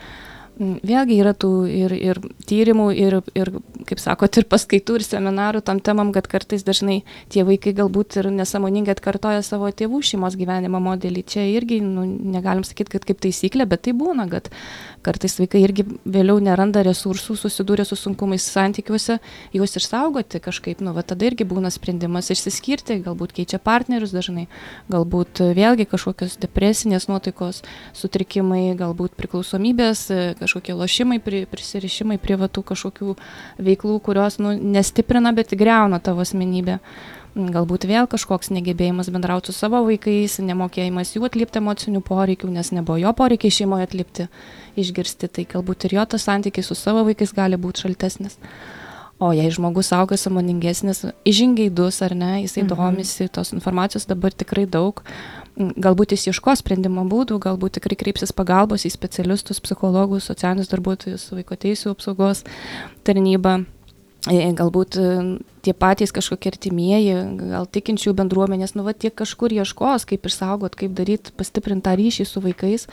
Vėlgi 0.59 1.15
yra 1.23 1.31
tų 1.39 1.49
ir, 1.71 1.93
ir 1.95 2.17
tyrimų, 2.49 2.89
ir, 2.99 3.13
ir, 3.37 3.51
kaip 3.87 4.01
sakot, 4.01 4.39
ir 4.41 4.47
paskaitų, 4.51 4.97
ir 4.99 5.05
seminarų 5.07 5.61
tam 5.63 5.79
temam, 5.79 6.11
kad 6.11 6.27
kartais 6.27 6.65
dažnai 6.67 6.97
tie 7.31 7.45
vaikai 7.47 7.71
galbūt 7.77 8.17
ir 8.19 8.27
nesąmoningai 8.35 8.91
atkartoja 8.97 9.39
savo 9.45 9.69
tėvų 9.71 10.01
šeimos 10.03 10.35
gyvenimo 10.39 10.81
modelį. 10.83 11.23
Čia 11.31 11.45
irgi 11.53 11.79
nu, 11.85 12.03
negalim 12.03 12.65
sakyti, 12.67 12.97
kad 12.97 13.07
kaip 13.07 13.23
taisyklė, 13.23 13.69
bet 13.71 13.87
tai 13.87 13.95
būna, 13.95 14.27
kad 14.31 14.51
kartais 15.05 15.37
vaikai 15.39 15.61
irgi 15.63 15.85
vėliau 16.03 16.39
neranda 16.43 16.83
resursų, 16.85 17.35
susidūrė 17.39 17.85
su 17.87 17.97
sunkumais 17.99 18.45
santykiuose, 18.45 19.19
juos 19.55 19.75
išsaugoti 19.79 20.41
kažkaip, 20.43 20.83
nu, 20.85 20.93
va 20.95 21.03
tada 21.07 21.29
irgi 21.29 21.47
būna 21.47 21.71
sprendimas 21.73 22.31
išsiskirti, 22.33 22.99
galbūt 23.05 23.33
keičia 23.37 23.61
partnerius 23.63 24.13
dažnai, 24.15 24.47
galbūt 24.91 25.43
vėlgi 25.57 25.87
kažkokios 25.89 26.39
depresinės 26.43 27.09
nuotaikos 27.11 27.63
sutrikimai, 27.97 28.73
galbūt 28.79 29.15
priklausomybės, 29.19 30.07
kažkokie 30.41 30.75
lošimai, 30.77 31.21
pri, 31.23 31.45
prisirišimai 31.49 32.19
prie 32.21 32.39
vatų 32.39 32.65
kažkokių 32.73 33.15
veiklų, 33.69 34.01
kurios 34.03 34.39
nu, 34.43 34.53
nestiprina, 34.55 35.33
bet 35.35 35.55
greuna 35.57 36.01
tavo 36.03 36.25
asmenybę. 36.25 36.79
Galbūt 37.37 37.85
vėl 37.85 38.07
kažkoks 38.09 38.49
negebėjimas 38.49 39.11
bendrauti 39.13 39.53
su 39.53 39.59
savo 39.59 39.83
vaikais, 39.85 40.39
nemokėjimas 40.41 41.13
jų 41.13 41.27
atliepti 41.27 41.61
emocinių 41.61 42.01
poreikių, 42.01 42.49
nes 42.55 42.71
nebuvo 42.73 42.97
jo 42.97 43.11
poreikiai 43.13 43.53
šeimoje 43.53 43.85
atliepti, 43.85 44.25
išgirsti, 44.81 45.29
tai 45.31 45.45
galbūt 45.49 45.87
ir 45.87 45.97
jo 45.99 46.05
tas 46.13 46.27
santykis 46.27 46.69
su 46.71 46.77
savo 46.77 47.05
vaikais 47.07 47.33
gali 47.35 47.59
būti 47.59 47.85
šaltesnis. 47.85 48.37
O 49.19 49.33
jei 49.35 49.49
žmogus 49.51 49.89
auga 49.91 50.15
samoningesnis, 50.15 51.01
įžingeidus 51.27 51.97
ar 52.05 52.15
ne, 52.15 52.31
jisai 52.45 52.63
mhm. 52.63 52.71
domisi, 52.71 53.27
tos 53.27 53.51
informacijos 53.55 54.07
dabar 54.07 54.31
tikrai 54.31 54.63
daug, 54.63 55.03
galbūt 55.59 56.15
jis 56.15 56.29
ieško 56.31 56.55
sprendimo 56.55 57.03
būdų, 57.09 57.41
galbūt 57.43 57.79
tikrai 57.79 57.97
kreipsis 57.99 58.31
pagalbos 58.35 58.87
į 58.87 58.93
specialistus, 58.95 59.59
psichologus, 59.59 60.29
socialinius 60.31 60.71
darbuotojus, 60.71 61.27
vaiko 61.35 61.59
teisų 61.59 61.97
apsaugos 61.97 62.45
tarnybą 63.03 63.59
E, 64.27 64.51
galbūt 64.51 64.97
tie 65.61 65.73
patys 65.77 66.13
kažkokie 66.15 66.51
artimieji, 66.53 67.15
gal 67.51 67.67
tikinčių 67.69 68.13
bendruomenės, 68.17 68.75
nu 68.77 68.85
va 68.87 68.93
tiek 68.93 69.13
kažkur 69.15 69.53
ieškos, 69.55 70.05
kaip 70.09 70.27
išsaugot, 70.29 70.77
kaip 70.79 70.93
daryti 70.97 71.33
pastiprintą 71.37 71.95
ryšį 71.99 72.27
su 72.27 72.43
vaikais 72.43 72.87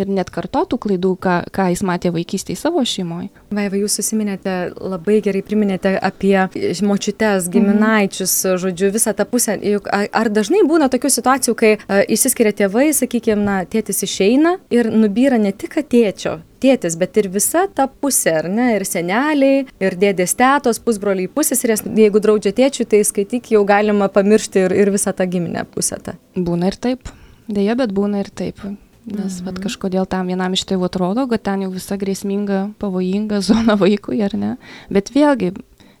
ir 0.00 0.12
net 0.12 0.30
kartotų 0.34 0.78
klaidų, 0.86 1.14
ką, 1.22 1.36
ką 1.54 1.68
jis 1.72 1.84
matė 1.86 2.12
vaikystėje 2.14 2.60
savo 2.60 2.84
šeimoje. 2.86 3.30
Vaiva, 3.52 3.80
jūs 3.80 3.98
susiminėte, 4.00 4.56
labai 4.78 5.20
gerai 5.24 5.42
priminėte 5.46 5.94
apie 5.98 6.36
močiutes, 6.84 7.48
mhm. 7.48 7.52
giminaičius, 7.56 8.36
mhm. 8.46 8.62
žodžiu, 8.66 8.92
visą 8.94 9.16
tą 9.16 9.26
pusę. 9.28 9.58
Juk 9.72 9.90
ar 9.92 10.32
dažnai 10.32 10.62
būna 10.68 10.90
tokių 10.92 11.12
situacijų, 11.16 11.58
kai 11.58 11.74
uh, 11.76 12.00
išsiskiria 12.06 12.54
tėvai, 12.62 12.90
sakykime, 12.96 13.42
na, 13.42 13.60
tėtis 13.68 14.04
išeina 14.06 14.58
ir 14.72 14.90
nubyra 14.92 15.40
ne 15.40 15.54
tik 15.56 15.80
tėčio 15.82 16.40
tėtis, 16.62 16.96
bet 16.98 17.16
ir 17.20 17.28
visa 17.32 17.64
ta 17.74 17.88
pusė, 17.88 18.34
ar 18.42 18.48
ne, 18.50 18.68
ir 18.76 18.84
seneliai, 18.88 19.66
ir 19.82 19.96
dėdės 19.98 20.36
tetos, 20.38 20.80
pusbroliai, 20.82 21.30
pusėsirės, 21.32 21.84
jeigu 21.98 22.11
draudžia 22.20 22.52
tėčiui, 22.52 22.86
tai 22.88 23.02
skaityk, 23.06 23.52
jau 23.54 23.64
galima 23.68 24.08
pamiršti 24.12 24.66
ir, 24.66 24.76
ir 24.76 24.92
visą 24.92 25.14
tą 25.16 25.26
giminę 25.30 25.64
pusę. 25.64 25.98
tą. 26.02 26.16
Būna 26.36 26.72
ir 26.72 26.76
taip, 26.76 27.12
dėja, 27.48 27.76
bet 27.78 27.94
būna 27.94 28.20
ir 28.24 28.30
taip. 28.30 28.60
Nes 29.02 29.40
mhm. 29.42 29.58
kažkodėl 29.64 30.06
tam 30.06 30.28
vienam 30.30 30.54
iš 30.54 30.62
tėvų 30.68 30.86
atrodo, 30.86 31.26
kad 31.30 31.42
ten 31.42 31.64
jau 31.64 31.72
visa 31.72 31.98
grėsminga, 31.98 32.72
pavojinga 32.78 33.40
zona 33.48 33.76
vaikui, 33.78 34.20
ar 34.22 34.36
ne. 34.38 34.56
Bet 34.92 35.10
vėlgi, 35.14 35.52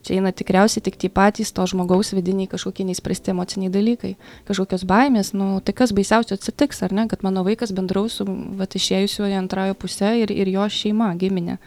čia 0.06 0.18
eina 0.18 0.30
tikriausiai 0.34 0.82
tik 0.84 0.98
tie 1.00 1.10
patys 1.10 1.50
to 1.54 1.66
žmogaus 1.66 2.12
vidiniai 2.14 2.50
kažkokie 2.50 2.86
neįspręsti 2.86 3.34
emociniai 3.34 3.72
dalykai, 3.74 4.14
kažkokios 4.46 4.86
baimės, 4.86 5.32
nu, 5.34 5.56
tai 5.64 5.74
kas 5.78 5.94
baisiausio 5.94 6.38
atsitiks, 6.38 6.82
ar 6.86 6.94
ne, 6.94 7.08
kad 7.10 7.26
mano 7.26 7.42
vaikas 7.46 7.74
bendraus 7.74 8.20
su 8.20 8.26
vat, 8.58 8.78
išėjusioje 8.78 9.38
antrojo 9.38 9.78
pusė 9.78 10.14
ir, 10.22 10.34
ir 10.34 10.50
jo 10.54 10.68
šeima, 10.70 11.12
giminė 11.18 11.58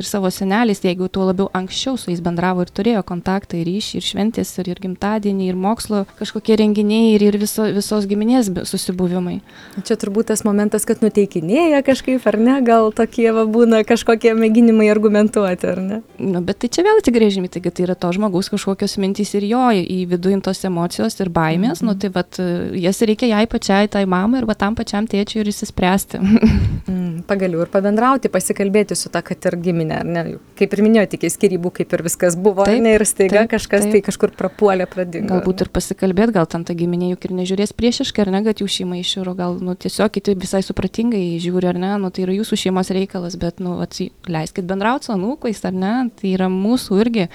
ir 0.00 0.08
savo 0.08 0.30
seneliais, 0.32 0.80
jeigu 0.84 1.08
tuo 1.12 1.26
labiau 1.28 1.48
anksčiau 1.56 1.98
su 2.00 2.10
jais 2.10 2.22
bendravo 2.24 2.64
ir 2.64 2.72
turėjo 2.72 3.02
kontaktą 3.06 3.58
ir 3.60 3.68
ryšį, 3.68 4.00
ir 4.00 4.06
šventės, 4.06 4.52
ir, 4.60 4.70
ir 4.72 4.80
gimtadienį, 4.82 5.50
ir 5.50 5.58
mokslo 5.60 6.02
kažkokie 6.18 6.56
renginiai, 6.60 7.14
ir, 7.16 7.26
ir 7.28 7.38
viso, 7.40 7.66
visos 7.74 8.08
giminės 8.10 8.50
susibūvimai. 8.70 9.38
Čia 9.86 9.98
turbūt 10.00 10.30
tas 10.32 10.44
momentas, 10.46 10.86
kad 10.88 11.04
nuteikinėja 11.04 11.82
kažkaip, 11.86 12.24
ar 12.30 12.38
ne, 12.40 12.56
gal 12.66 12.90
tokie 12.96 13.28
va, 13.36 13.46
būna 13.50 13.82
kažkokie 13.88 14.34
mėginimai 14.38 14.90
argumentuoti, 14.92 15.70
ar 15.70 15.82
ne? 15.84 16.00
Nu, 16.18 16.42
bet 16.44 16.62
tai 16.62 16.72
čia 16.72 16.84
vėl 16.86 17.00
atsigrėžimi, 17.02 17.50
tai 17.52 17.62
tai 17.70 17.86
yra 17.86 17.96
to 17.98 18.12
žmogaus 18.16 18.50
kažkokios 18.52 18.96
mintys 19.02 19.34
ir 19.38 19.46
jo 19.50 19.66
į 19.80 20.00
vidų 20.10 20.34
intos 20.38 20.62
emocijos 20.68 21.18
ir 21.20 21.30
baimės, 21.32 21.82
mm 21.82 21.88
-hmm. 21.88 21.94
nu 21.94 22.00
tai 22.00 22.10
vat, 22.14 22.40
jas 22.86 23.02
reikia 23.02 23.30
jai 23.34 23.46
pačiai, 23.46 23.88
tai 23.88 24.04
mamai 24.06 24.40
ir 24.40 24.48
va 24.48 24.54
tam 24.54 24.74
pačiam 24.74 25.06
tėčiui 25.06 25.40
ir 25.40 25.52
įsispręsti. 25.52 26.20
mm, 26.88 26.99
pagaliau 27.30 27.64
ir 27.64 27.72
pabendrauti, 27.72 28.32
pasikalbėti 28.32 28.98
su 28.98 29.12
ta, 29.12 29.24
kad 29.26 29.50
ir 29.50 29.56
gimė 29.60 29.80
giminę, 29.80 29.98
ar 30.00 30.06
ne? 30.06 30.38
Kaip 30.58 30.74
ir 30.74 30.82
minėjote, 30.84 31.18
iki 31.18 31.30
skirybų 31.32 31.72
kaip 31.80 31.94
ir 31.94 32.02
viskas 32.04 32.36
buvo, 32.36 32.64
taip, 32.68 32.80
ne, 32.82 32.94
ir 32.98 33.04
staiga 33.08 33.42
taip, 33.42 33.52
kažkas 33.54 33.86
taip. 33.86 33.92
tai 33.94 34.02
kažkur 34.04 34.34
prapuolė, 34.36 34.86
pradingo. 34.90 35.32
Galbūt 35.32 35.64
ir 35.64 35.70
pasikalbėti, 35.72 36.34
gal 36.36 36.48
ten 36.50 36.64
ta 36.68 36.76
giminė 36.76 37.12
juk 37.14 37.26
ir 37.28 37.34
nežiūrės 37.40 37.72
priešiškai, 37.76 38.24
ar 38.24 38.32
ne, 38.34 38.42
kad 38.46 38.60
jų 38.60 38.68
šeima 38.76 38.98
iširo, 39.00 39.34
gal, 39.38 39.56
nu, 39.62 39.74
tiesiog 39.74 40.12
kiti 40.16 40.34
visai 40.38 40.62
supratingai 40.66 41.22
žiūri, 41.42 41.70
ar 41.72 41.80
ne, 41.80 41.92
nu, 42.02 42.10
tai 42.14 42.26
yra 42.26 42.36
jūsų 42.36 42.60
šeimos 42.64 42.92
reikalas, 42.94 43.38
bet, 43.40 43.62
nu, 43.64 43.78
atsi, 43.84 44.10
leiskit 44.30 44.68
bendrauti 44.68 45.08
su 45.08 45.14
anūkais, 45.14 45.62
ar 45.68 45.76
ne, 45.76 45.94
tai 46.20 46.34
yra 46.34 46.50
mūsų 46.52 47.00
irgi, 47.04 47.28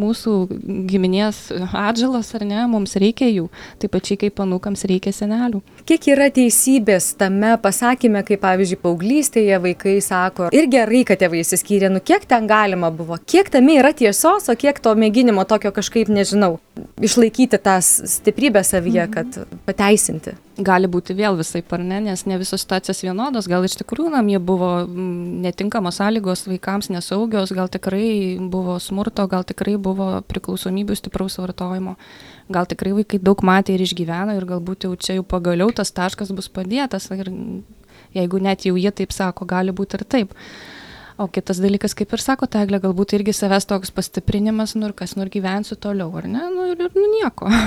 mūsų 0.00 0.36
giminės 0.90 1.44
atžalas, 1.70 2.32
ar 2.38 2.46
ne, 2.48 2.64
mums 2.70 2.96
reikia 3.00 3.30
jų, 3.30 3.48
taip 3.82 3.94
pačiai 3.94 4.20
kaip 4.26 4.42
anūkams 4.42 4.86
reikia 4.90 5.14
senelių. 5.14 5.62
Kiek 5.88 6.06
yra 6.12 6.28
teisybės 6.32 7.12
tame 7.18 7.54
pasakymė, 7.62 8.24
kaip 8.26 8.42
pavyzdžiui, 8.42 8.80
paauglystėje 9.42 9.60
vaikai 9.62 10.00
sako, 10.00 10.50
ir 10.52 10.68
gerai, 10.70 11.04
kad 11.04 11.20
tėvai 11.20 11.42
įsiskyrė, 11.42 11.90
nu 11.90 12.00
kiek 12.00 12.24
ten 12.26 12.46
galima 12.46 12.90
buvo, 12.90 13.18
kiek 13.18 13.50
tame 13.50 13.78
yra 13.78 13.92
tiesos, 13.92 14.48
o 14.48 14.54
kiek 14.54 14.78
to 14.80 14.94
mėginimo 14.94 15.44
tokio 15.46 15.72
kažkaip, 15.72 16.08
nežinau, 16.08 16.60
išlaikyti 17.00 17.58
tą 17.58 17.80
stiprybę 17.82 18.62
savyje, 18.64 19.06
mhm. 19.06 19.12
kad 19.12 19.58
pateisinti. 19.66 20.36
Gali 20.62 20.86
būti 20.86 21.14
vėl 21.16 21.38
visai 21.38 21.62
par 21.64 21.80
ne, 21.80 21.98
nes 22.04 22.26
ne 22.26 22.36
visos 22.36 22.60
situacijos 22.60 23.00
vienodos, 23.02 23.48
gal 23.48 23.64
iš 23.64 23.78
tikrųjų 23.80 24.12
namie 24.12 24.38
buvo 24.38 24.84
netinkamos 24.86 25.96
sąlygos 25.96 26.44
vaikams 26.46 26.90
nesaugios, 26.92 27.54
gal 27.56 27.72
tikrai 27.72 28.36
buvo 28.38 28.76
smurto, 28.78 29.24
gal 29.32 29.46
tikrai 29.48 29.78
buvo 29.80 30.20
priklausomybių 30.28 30.98
stipraus 30.98 31.38
vartojimo, 31.40 31.96
gal 32.52 32.68
tikrai 32.68 32.92
vaikai 33.00 33.22
daug 33.24 33.40
matė 33.40 33.78
ir 33.78 33.86
išgyveno 33.86 34.36
ir 34.36 34.44
galbūt 34.44 34.84
jau 34.84 34.92
čia 35.00 35.16
jau 35.16 35.24
pagaliau 35.24 35.72
tas 35.72 35.88
taškas 35.96 36.34
bus 36.36 36.52
padėtas 36.52 37.08
ir 37.16 37.32
jeigu 38.14 38.40
net 38.42 38.66
jau 38.66 38.76
jie 38.78 38.92
taip 38.94 39.12
sako, 39.14 39.46
gali 39.48 39.74
būti 39.74 39.98
ir 39.98 40.06
taip. 40.08 40.34
O 41.20 41.28
kitas 41.28 41.60
dalykas, 41.62 41.94
kaip 41.94 42.12
ir 42.16 42.22
sako, 42.24 42.48
Teglė, 42.50 42.80
galbūt 42.82 43.14
irgi 43.18 43.34
savęs 43.36 43.68
toks 43.68 43.92
pastiprinimas, 43.94 44.74
nu 44.78 44.88
ir 44.88 44.96
kas, 44.96 45.12
nu 45.16 45.26
ir 45.26 45.30
gyvensiu 45.32 45.76
toliau, 45.76 46.08
ar 46.18 46.26
ne, 46.30 46.46
nu 46.54 46.72
ir, 46.72 46.88
nu 46.96 47.08
nieko. 47.18 47.52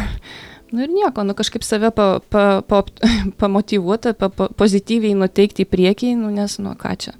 Nu 0.74 0.82
ir 0.82 0.90
nieko, 0.90 1.22
nu 1.24 1.36
kažkaip 1.38 1.64
save 1.64 1.92
pa, 1.94 2.20
pa, 2.34 2.60
pa, 2.66 2.82
pamotivuoti, 3.42 4.16
pa, 4.18 4.32
pa, 4.34 4.48
pozityviai 4.60 5.14
nuteikti 5.16 5.64
į 5.64 5.70
priekį, 5.72 6.10
nu 6.20 6.32
nes, 6.34 6.58
nu 6.60 6.74
ką 6.76 6.96
čia. 7.00 7.14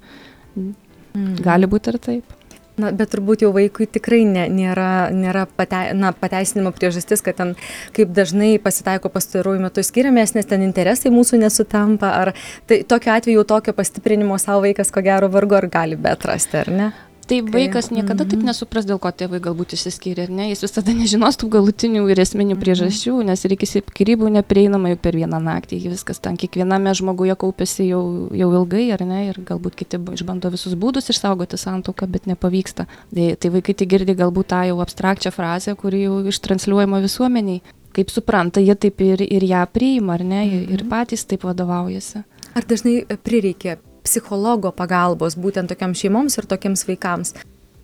Mm. 0.58 1.36
Gali 1.46 1.70
būti 1.70 1.94
ir 1.94 2.00
taip. 2.02 2.35
Na, 2.76 2.90
bet 2.92 3.08
turbūt 3.14 3.40
jau 3.40 3.52
vaikui 3.56 3.86
tikrai 3.88 4.20
ne, 4.28 4.42
nėra, 4.52 5.08
nėra 5.14 5.46
pate, 5.48 5.94
na, 5.96 6.10
pateisinimo 6.12 6.74
priežastis, 6.76 7.22
kad 7.24 7.38
ten 7.38 7.54
kaip 7.96 8.12
dažnai 8.16 8.58
pasitaiko 8.60 9.08
pastaruoju 9.14 9.62
metu 9.64 9.84
skiriamės, 9.86 10.34
nes 10.36 10.48
ten 10.50 10.64
interesai 10.66 11.12
mūsų 11.14 11.40
nesutampa. 11.40 12.12
Ar 12.20 12.34
tai 12.68 12.82
tokiu 12.84 13.14
atveju 13.16 13.46
tokio 13.48 13.72
pastiprinimo 13.76 14.36
savo 14.42 14.66
vaikas 14.66 14.92
ko 14.92 15.00
gero 15.06 15.32
vargu 15.32 15.56
ar 15.56 15.70
gali 15.72 15.96
betrasti, 15.96 16.60
ar 16.66 16.72
ne? 16.72 16.92
Tai 17.26 17.40
vaikas 17.42 17.90
niekada 17.90 18.22
taip 18.22 18.38
mhm. 18.38 18.52
nesupras, 18.52 18.84
dėl 18.86 19.00
ko 19.02 19.10
tėvai 19.10 19.40
galbūt 19.42 19.72
išsiskyrė, 19.74 20.28
ne? 20.30 20.44
Jis 20.52 20.60
visada 20.62 20.92
nežinos 20.94 21.38
tų 21.40 21.48
galutinių 21.56 22.04
ir 22.12 22.20
esminių 22.22 22.54
mhm. 22.54 22.60
priežasčių, 22.62 23.14
nes 23.26 23.40
ir 23.42 23.54
iki 23.56 23.66
skirybų 23.70 24.30
neprieinama 24.36 24.92
jau 24.92 25.00
per 25.02 25.18
vieną 25.18 25.40
naktį, 25.42 25.80
viskas 25.90 26.22
ten 26.22 26.38
kiekviename 26.38 26.92
žmoguje 26.94 27.34
kaupėsi 27.40 27.88
jau, 27.88 28.02
jau 28.30 28.50
ilgai, 28.60 28.84
ar 28.94 29.02
ne, 29.08 29.24
ir 29.32 29.40
galbūt 29.48 29.74
kiti 29.80 29.98
išbando 30.14 30.52
visus 30.54 30.76
būdus 30.78 31.10
išsaugoti 31.10 31.58
santuoką, 31.58 32.06
bet 32.14 32.30
nepavyksta. 32.30 32.86
Tai, 33.10 33.26
tai 33.34 33.52
vaikai 33.58 33.74
tik 33.74 33.90
girdi 33.90 34.14
galbūt 34.14 34.52
tą 34.54 34.62
jau 34.70 34.78
abstrakčią 34.86 35.34
frazę, 35.34 35.74
kuri 35.74 36.04
jau 36.04 36.20
ištransliuojama 36.30 37.02
visuomeniai. 37.02 37.64
Kaip 37.96 38.12
supranta, 38.12 38.62
jie 38.62 38.76
taip 38.78 39.02
ir, 39.02 39.24
ir 39.24 39.42
ją 39.50 39.66
priima, 39.72 40.14
ar 40.14 40.22
ne, 40.22 40.46
ir 40.62 40.78
mhm. 40.78 40.94
patys 40.94 41.26
taip 41.26 41.48
vadovaujasi. 41.48 42.22
Ar 42.54 42.64
dažnai 42.70 43.00
prireikia 43.26 43.80
psichologo 44.06 44.72
pagalbos 44.74 45.36
būtent 45.36 45.72
tokiams 45.72 46.00
šeimoms 46.00 46.38
ir 46.38 46.48
tokiems 46.48 46.86
vaikams. 46.88 47.34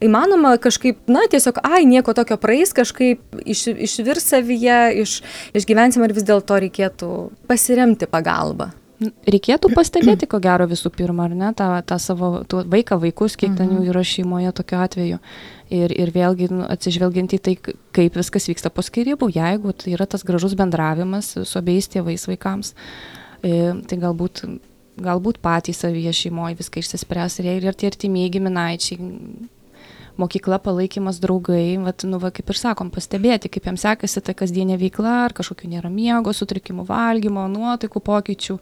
Įmanoma 0.03 0.57
kažkaip, 0.59 0.99
na, 1.11 1.23
tiesiog, 1.31 1.61
ai, 1.63 1.85
nieko 1.87 2.15
tokio 2.17 2.35
praeis, 2.43 2.73
kažkaip 2.75 3.43
iš, 3.47 3.69
išvirs 3.87 4.33
savyje, 4.33 4.79
iš, 5.05 5.19
išgyvensim, 5.55 6.03
ar 6.03 6.15
vis 6.17 6.27
dėlto 6.27 6.59
reikėtų 6.65 7.11
pasiremti 7.51 8.09
pagalbą. 8.11 8.73
Reikėtų 9.03 9.73
pastebėti, 9.75 10.29
ko 10.31 10.39
gero 10.43 10.67
visų 10.71 10.93
pirma, 10.95 11.27
ar 11.27 11.35
ne, 11.39 11.51
tą, 11.59 11.69
tą 11.87 11.99
savo 12.03 12.33
vaiką, 12.51 12.99
vaikus, 13.03 13.37
kiek 13.39 13.55
ten 13.59 13.71
jų 13.73 13.81
mhm. 13.81 13.91
yra 13.91 14.03
šeimoje 14.07 14.53
tokiu 14.59 14.79
atveju. 14.83 15.21
Ir, 15.73 15.95
ir 15.97 16.13
vėlgi 16.13 16.51
nu, 16.53 16.67
atsižvelgiant 16.71 17.33
į 17.33 17.41
tai, 17.43 17.55
kaip 17.97 18.19
viskas 18.19 18.47
vyksta 18.51 18.71
po 18.75 18.85
skirybų, 18.85 19.31
jeigu 19.33 19.73
tai 19.73 19.95
yra 19.97 20.07
tas 20.11 20.27
gražus 20.27 20.55
bendravimas 20.59 21.33
su 21.39 21.59
abiejais 21.59 21.89
tėvais 21.95 22.27
vaikams, 22.29 22.75
e, 23.41 23.73
tai 23.89 23.99
galbūt 24.03 24.45
galbūt 25.05 25.41
patys 25.45 25.83
savyje 25.85 26.13
šeimoje 26.25 26.59
viską 26.61 26.83
išsispręs 26.83 27.41
ir, 27.43 27.51
ir 27.63 27.79
tie 27.79 27.91
artimieji 27.93 28.37
giminaičiai, 28.39 29.11
mokykla, 30.17 30.59
palaikymas, 30.63 31.19
draugai, 31.23 31.77
vat, 31.83 32.05
nu, 32.09 32.19
va, 32.23 32.31
kaip 32.35 32.51
ir 32.53 32.59
sakom, 32.59 32.91
pastebėti, 32.93 33.51
kaip 33.53 33.69
jiems 33.69 33.85
sekasi 33.87 34.23
ta 34.25 34.35
kasdienė 34.37 34.77
veikla, 34.81 35.15
ar 35.27 35.35
kažkokių 35.37 35.71
nėra 35.73 35.91
miego, 35.93 36.35
sutrikimų 36.37 36.85
valgymo, 36.89 37.47
nuotaikų 37.53 38.03
pokyčių, 38.05 38.59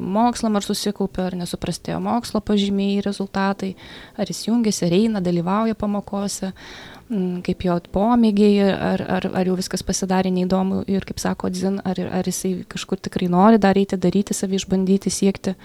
mokslam 0.00 0.60
ar 0.60 0.66
susikaupia, 0.66 1.26
ar 1.28 1.38
nesuprastėjo 1.42 1.98
mokslo 2.04 2.42
pažymiai, 2.44 3.02
rezultatai, 3.06 3.74
ar 4.16 4.30
jis 4.30 4.46
jungiasi, 4.48 4.86
ar 4.86 4.96
eina, 5.00 5.24
dalyvauja 5.24 5.78
pamokose, 5.78 6.52
kaip 7.46 7.64
jo 7.66 7.76
pomėgiai, 7.90 8.68
ar, 8.70 9.02
ar, 9.18 9.26
ar 9.34 9.48
jau 9.48 9.56
viskas 9.58 9.82
pasidarė 9.86 10.30
neįdomu 10.34 10.84
ir, 10.90 11.06
kaip 11.08 11.18
sako 11.18 11.50
Dzin, 11.50 11.80
ar, 11.86 11.98
ar 12.20 12.28
jisai 12.28 12.60
kažkur 12.70 13.00
tikrai 13.02 13.26
nori 13.32 13.58
daryti, 13.58 13.98
daryti, 13.98 14.36
savį 14.36 14.60
išbandyti, 14.60 15.10
siekti. 15.10 15.56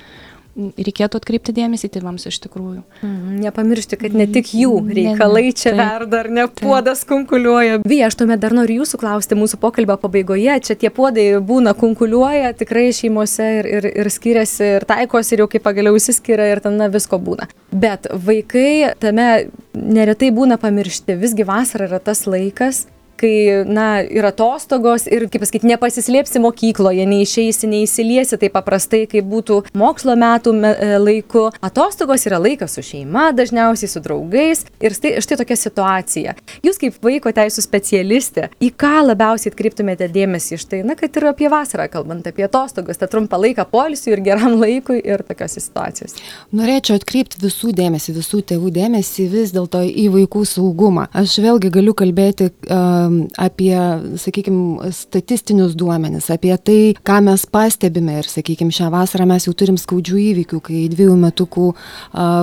Reikėtų 0.56 1.20
atkreipti 1.20 1.54
dėmesį 1.56 1.90
tėvams 1.98 2.26
iš 2.30 2.38
tikrųjų. 2.46 2.82
Mm, 3.04 3.40
nepamiršti, 3.44 4.00
kad 4.00 4.16
ne 4.16 4.28
tik 4.32 4.54
jų 4.56 4.78
reikalai 4.88 5.50
čia 5.52 5.74
taip, 5.74 5.82
verda, 5.82 6.22
ar 6.24 6.30
ne 6.32 6.46
puodas 6.48 7.04
kunkuliuoja. 7.10 7.82
Vyja, 7.84 8.10
aš 8.10 8.20
tuomet 8.22 8.42
dar 8.44 8.56
noriu 8.56 8.80
jūsų 8.82 9.00
klausti 9.02 9.38
mūsų 9.40 9.60
pokalbio 9.62 9.98
pabaigoje. 10.00 10.56
Čia 10.68 10.78
tie 10.80 10.92
puodai 10.96 11.28
būna 11.44 11.76
kunkuliuoja 11.78 12.54
tikrai 12.58 12.88
šeimose 12.96 13.50
ir, 13.60 13.70
ir, 13.80 13.90
ir 14.04 14.12
skiriasi, 14.14 14.72
ir 14.80 14.88
taikosi, 14.88 15.36
ir 15.36 15.44
jau 15.44 15.52
kaip 15.52 15.66
pagaliau 15.68 16.00
įsiskiria, 16.00 16.48
ir 16.54 16.64
ten 16.64 16.80
na, 16.80 16.88
visko 16.94 17.20
būna. 17.20 17.50
Bet 17.76 18.08
vaikai 18.12 18.96
tame 19.02 19.30
neretai 19.76 20.32
būna 20.36 20.60
pamiršti. 20.62 21.20
Visgi 21.20 21.48
vasara 21.48 21.90
yra 21.90 22.00
tas 22.04 22.24
laikas, 22.30 22.86
kai, 23.20 23.64
na, 23.68 23.88
yra 24.04 24.32
atostogos 24.34 25.08
ir, 25.12 25.28
kaip 25.32 25.44
pasakyti, 25.44 25.70
nepasislėpsi 25.70 26.42
mokykloje, 26.44 27.06
neišeisi, 27.10 27.70
neįsiliesi 27.72 28.40
taip 28.42 28.56
paprastai, 28.56 29.06
kaip 29.10 29.28
būtų 29.30 29.62
mokslo 29.78 30.16
metų 30.20 30.54
me, 30.56 30.72
e, 30.74 30.98
laiku. 31.02 31.48
Atostogos 31.66 32.26
yra 32.28 32.40
laikas 32.42 32.76
su 32.78 32.84
šeima, 32.86 33.30
dažniausiai 33.36 33.92
su 33.92 34.02
draugais 34.04 34.66
ir 34.84 34.96
štai, 34.96 35.16
štai 35.24 35.40
tokia 35.42 35.58
situacija. 35.60 36.36
Jūs 36.66 36.80
kaip 36.82 37.00
vaiko 37.06 37.32
teisų 37.36 37.64
specialistė, 37.66 38.50
į 38.64 38.72
ką 38.76 39.06
labiausiai 39.10 39.54
atkreiptumėte 39.54 40.10
dėmesį 40.12 40.60
iš 40.60 40.68
tai, 40.72 40.82
na, 40.88 40.98
kad 41.00 41.16
ir 41.16 41.30
apie 41.32 41.50
vasarą, 41.52 41.88
kalbant 41.92 42.28
apie 42.30 42.48
atostogas, 42.48 43.00
tą 43.00 43.10
trumpą 43.12 43.40
laiką 43.42 43.68
polisiui 43.72 44.16
ir 44.16 44.24
geram 44.26 44.58
laikui 44.64 45.00
ir 45.04 45.24
tokios 45.28 45.58
situacijos. 45.60 46.18
Norėčiau 46.56 47.00
atkreipti 47.00 47.42
visų 47.44 47.74
dėmesį, 47.76 48.18
visų 48.20 48.44
tėvų 48.52 48.74
dėmesį 48.76 49.30
vis 49.32 49.56
dėlto 49.56 49.84
į 49.86 50.10
vaikų 50.20 50.46
saugumą. 50.50 51.08
Aš 51.16 51.40
vėlgi 51.44 51.72
galiu 51.74 51.96
kalbėti 51.98 52.50
uh, 52.50 53.05
apie, 53.42 53.76
sakykime, 54.22 54.92
statistinius 54.96 55.76
duomenis, 55.78 56.30
apie 56.34 56.54
tai, 56.58 56.80
ką 57.06 57.20
mes 57.26 57.46
pastebime. 57.52 58.20
Ir, 58.22 58.30
sakykime, 58.30 58.74
šią 58.76 58.90
vasarą 58.94 59.28
mes 59.30 59.48
jau 59.48 59.54
turim 59.58 59.78
skaudžių 59.80 60.20
įvykių, 60.22 60.60
kai 60.64 60.86
dviejų 60.92 61.16
metukų 61.20 61.68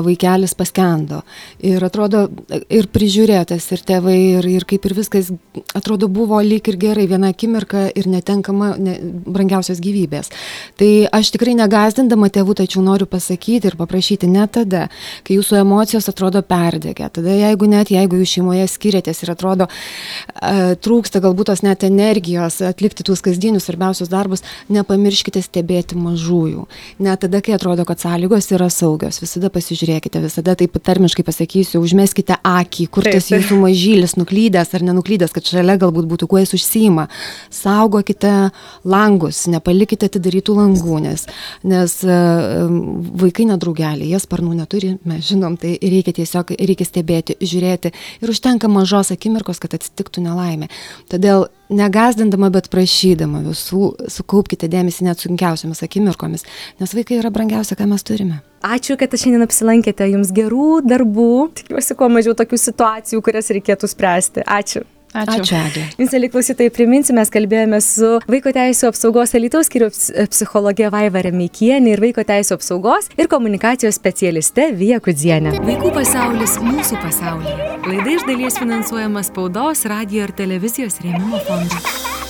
vaikelis 0.06 0.54
paskendo. 0.58 1.22
Ir 1.64 1.82
atrodo, 1.84 2.26
ir 2.72 2.88
prižiūrėtas, 2.92 3.68
ir 3.74 3.84
tėvai, 3.88 4.16
ir, 4.38 4.48
ir 4.58 4.66
kaip 4.68 4.86
ir 4.88 4.96
viskas, 4.96 5.30
atrodo, 5.76 6.08
buvo 6.12 6.40
lyg 6.44 6.68
ir 6.72 6.78
gerai, 6.80 7.06
viena 7.10 7.32
akimirka 7.32 7.88
ir 7.96 8.08
netenkama 8.10 8.72
ne, 8.78 8.96
brangiausios 9.26 9.80
gyvybės. 9.82 10.32
Tai 10.80 10.90
aš 11.14 11.32
tikrai 11.36 11.56
negazdindama 11.58 12.30
tėvų, 12.32 12.58
tačiau 12.62 12.84
noriu 12.84 13.08
pasakyti 13.10 13.70
ir 13.70 13.78
paprašyti 13.80 14.30
ne 14.30 14.46
tada, 14.52 14.86
kai 15.26 15.38
jūsų 15.38 15.60
emocijos 15.62 16.08
atrodo 16.12 16.42
perdegę. 16.46 17.08
Tada 17.12 17.36
jeigu 17.36 17.68
net, 17.70 17.92
jeigu 17.94 18.20
jūs 18.20 18.36
šeimoje 18.36 18.66
skiriatės 18.70 19.22
ir 19.24 19.34
atrodo, 19.34 19.68
trūksta 20.82 21.20
galbūt 21.22 21.50
tos 21.50 21.62
net 21.64 21.84
energijos 21.86 22.60
atlikti 22.66 23.04
tuos 23.06 23.22
kasdienius 23.24 23.66
svarbiausius 23.68 24.10
darbus, 24.12 24.42
nepamirškite 24.72 25.42
stebėti 25.42 25.96
mažųjų. 25.98 26.66
Net 27.02 27.22
tada, 27.24 27.40
kai 27.44 27.54
atrodo, 27.56 27.86
kad 27.88 28.02
sąlygos 28.02 28.50
yra 28.54 28.68
saugios, 28.72 29.20
visada 29.22 29.50
pasižiūrėkite, 29.52 30.22
visada 30.22 30.54
taip 30.58 30.76
tarmiškai 30.82 31.24
pasakysiu, 31.26 31.80
užmeskite 31.82 32.38
akį, 32.38 32.88
kur 32.92 33.08
tas 33.08 33.30
jūsų 33.32 33.58
mažylis 33.62 34.16
nuklydęs 34.18 34.74
ar 34.76 34.86
nenuklydęs, 34.88 35.34
kad 35.34 35.48
šalia 35.48 35.78
galbūt 35.80 36.08
būtų 36.10 36.28
kuo 36.30 36.42
jis 36.42 36.54
užsima. 36.58 37.08
Saugokite 37.52 38.50
langus, 38.84 39.44
nepalikite 39.52 40.10
atidarytų 40.10 40.58
langų, 40.58 41.00
nes, 41.06 41.26
nes 41.66 41.98
vaikai 43.22 43.48
nedraugeliai, 43.50 44.10
jie 44.12 44.22
sparnų 44.22 44.56
neturi, 44.60 44.94
mes 45.08 45.24
žinom, 45.28 45.56
tai 45.60 45.76
reikia 45.80 46.16
tiesiog, 46.20 46.54
reikia 46.60 46.88
stebėti, 46.88 47.38
žiūrėti 47.40 47.92
ir 48.22 48.32
užtenka 48.32 48.70
mažos 48.72 49.12
akimirkos, 49.14 49.62
kad 49.62 49.78
atsitiktų 49.78 50.26
nelaimė 50.26 50.41
nelaimė. 50.42 50.68
Todėl 51.10 51.46
negazdindama, 51.72 52.50
bet 52.52 52.68
prašydama 52.72 53.42
visų, 53.46 53.94
sukaupkite 54.12 54.68
dėmesį 54.68 55.06
net 55.08 55.22
sunkiausiamis 55.22 55.82
akimirkomis, 55.86 56.44
nes 56.80 56.94
vaikai 56.94 57.20
yra 57.20 57.32
brangiausia, 57.32 57.76
ką 57.78 57.88
mes 57.90 58.02
turime. 58.02 58.40
Ačiū, 58.62 58.96
kad 59.00 59.14
šiandien 59.18 59.42
apsilankėte, 59.46 60.06
jums 60.12 60.32
gerų 60.34 60.82
darbų, 60.86 61.50
tikiuosi 61.62 61.96
kuo 61.98 62.10
mažiau 62.12 62.36
tokių 62.38 62.60
situacijų, 62.60 63.22
kurias 63.24 63.50
reikėtų 63.54 63.90
spręsti. 63.90 64.46
Ačiū. 64.46 64.84
Ačiū. 65.12 65.42
Ačiū 65.42 65.56
Eglė. 65.58 65.84
Jums, 66.00 66.14
eli 66.16 66.30
klausytojai, 66.32 66.72
priminsiu, 66.72 67.16
mes 67.18 67.32
kalbėjome 67.32 67.80
su 67.84 68.14
Vaiko 68.32 68.52
Teisų 68.56 68.88
apsaugos 68.88 69.34
Alitaus 69.36 69.68
skiriaus 69.68 70.06
psichologė 70.32 70.88
Vaiva 70.94 71.20
Remeikienė 71.26 71.92
ir 71.92 72.02
Vaiko 72.04 72.24
Teisų 72.28 72.56
apsaugos 72.56 73.10
ir 73.20 73.28
komunikacijos 73.32 74.00
specialiste 74.00 74.70
Vija 74.78 75.02
Kudzienė. 75.04 75.58
Vaikų 75.68 75.92
pasaulis 75.98 76.56
mūsų 76.64 77.02
pasaulyje. 77.04 77.70
Laida 77.90 78.16
iš 78.16 78.26
dalies 78.30 78.58
finansuojama 78.62 79.26
spaudos, 79.28 79.84
radio 79.92 80.24
ir 80.24 80.36
televizijos 80.38 81.02
rėmimo 81.04 81.44
fondo. 81.44 82.21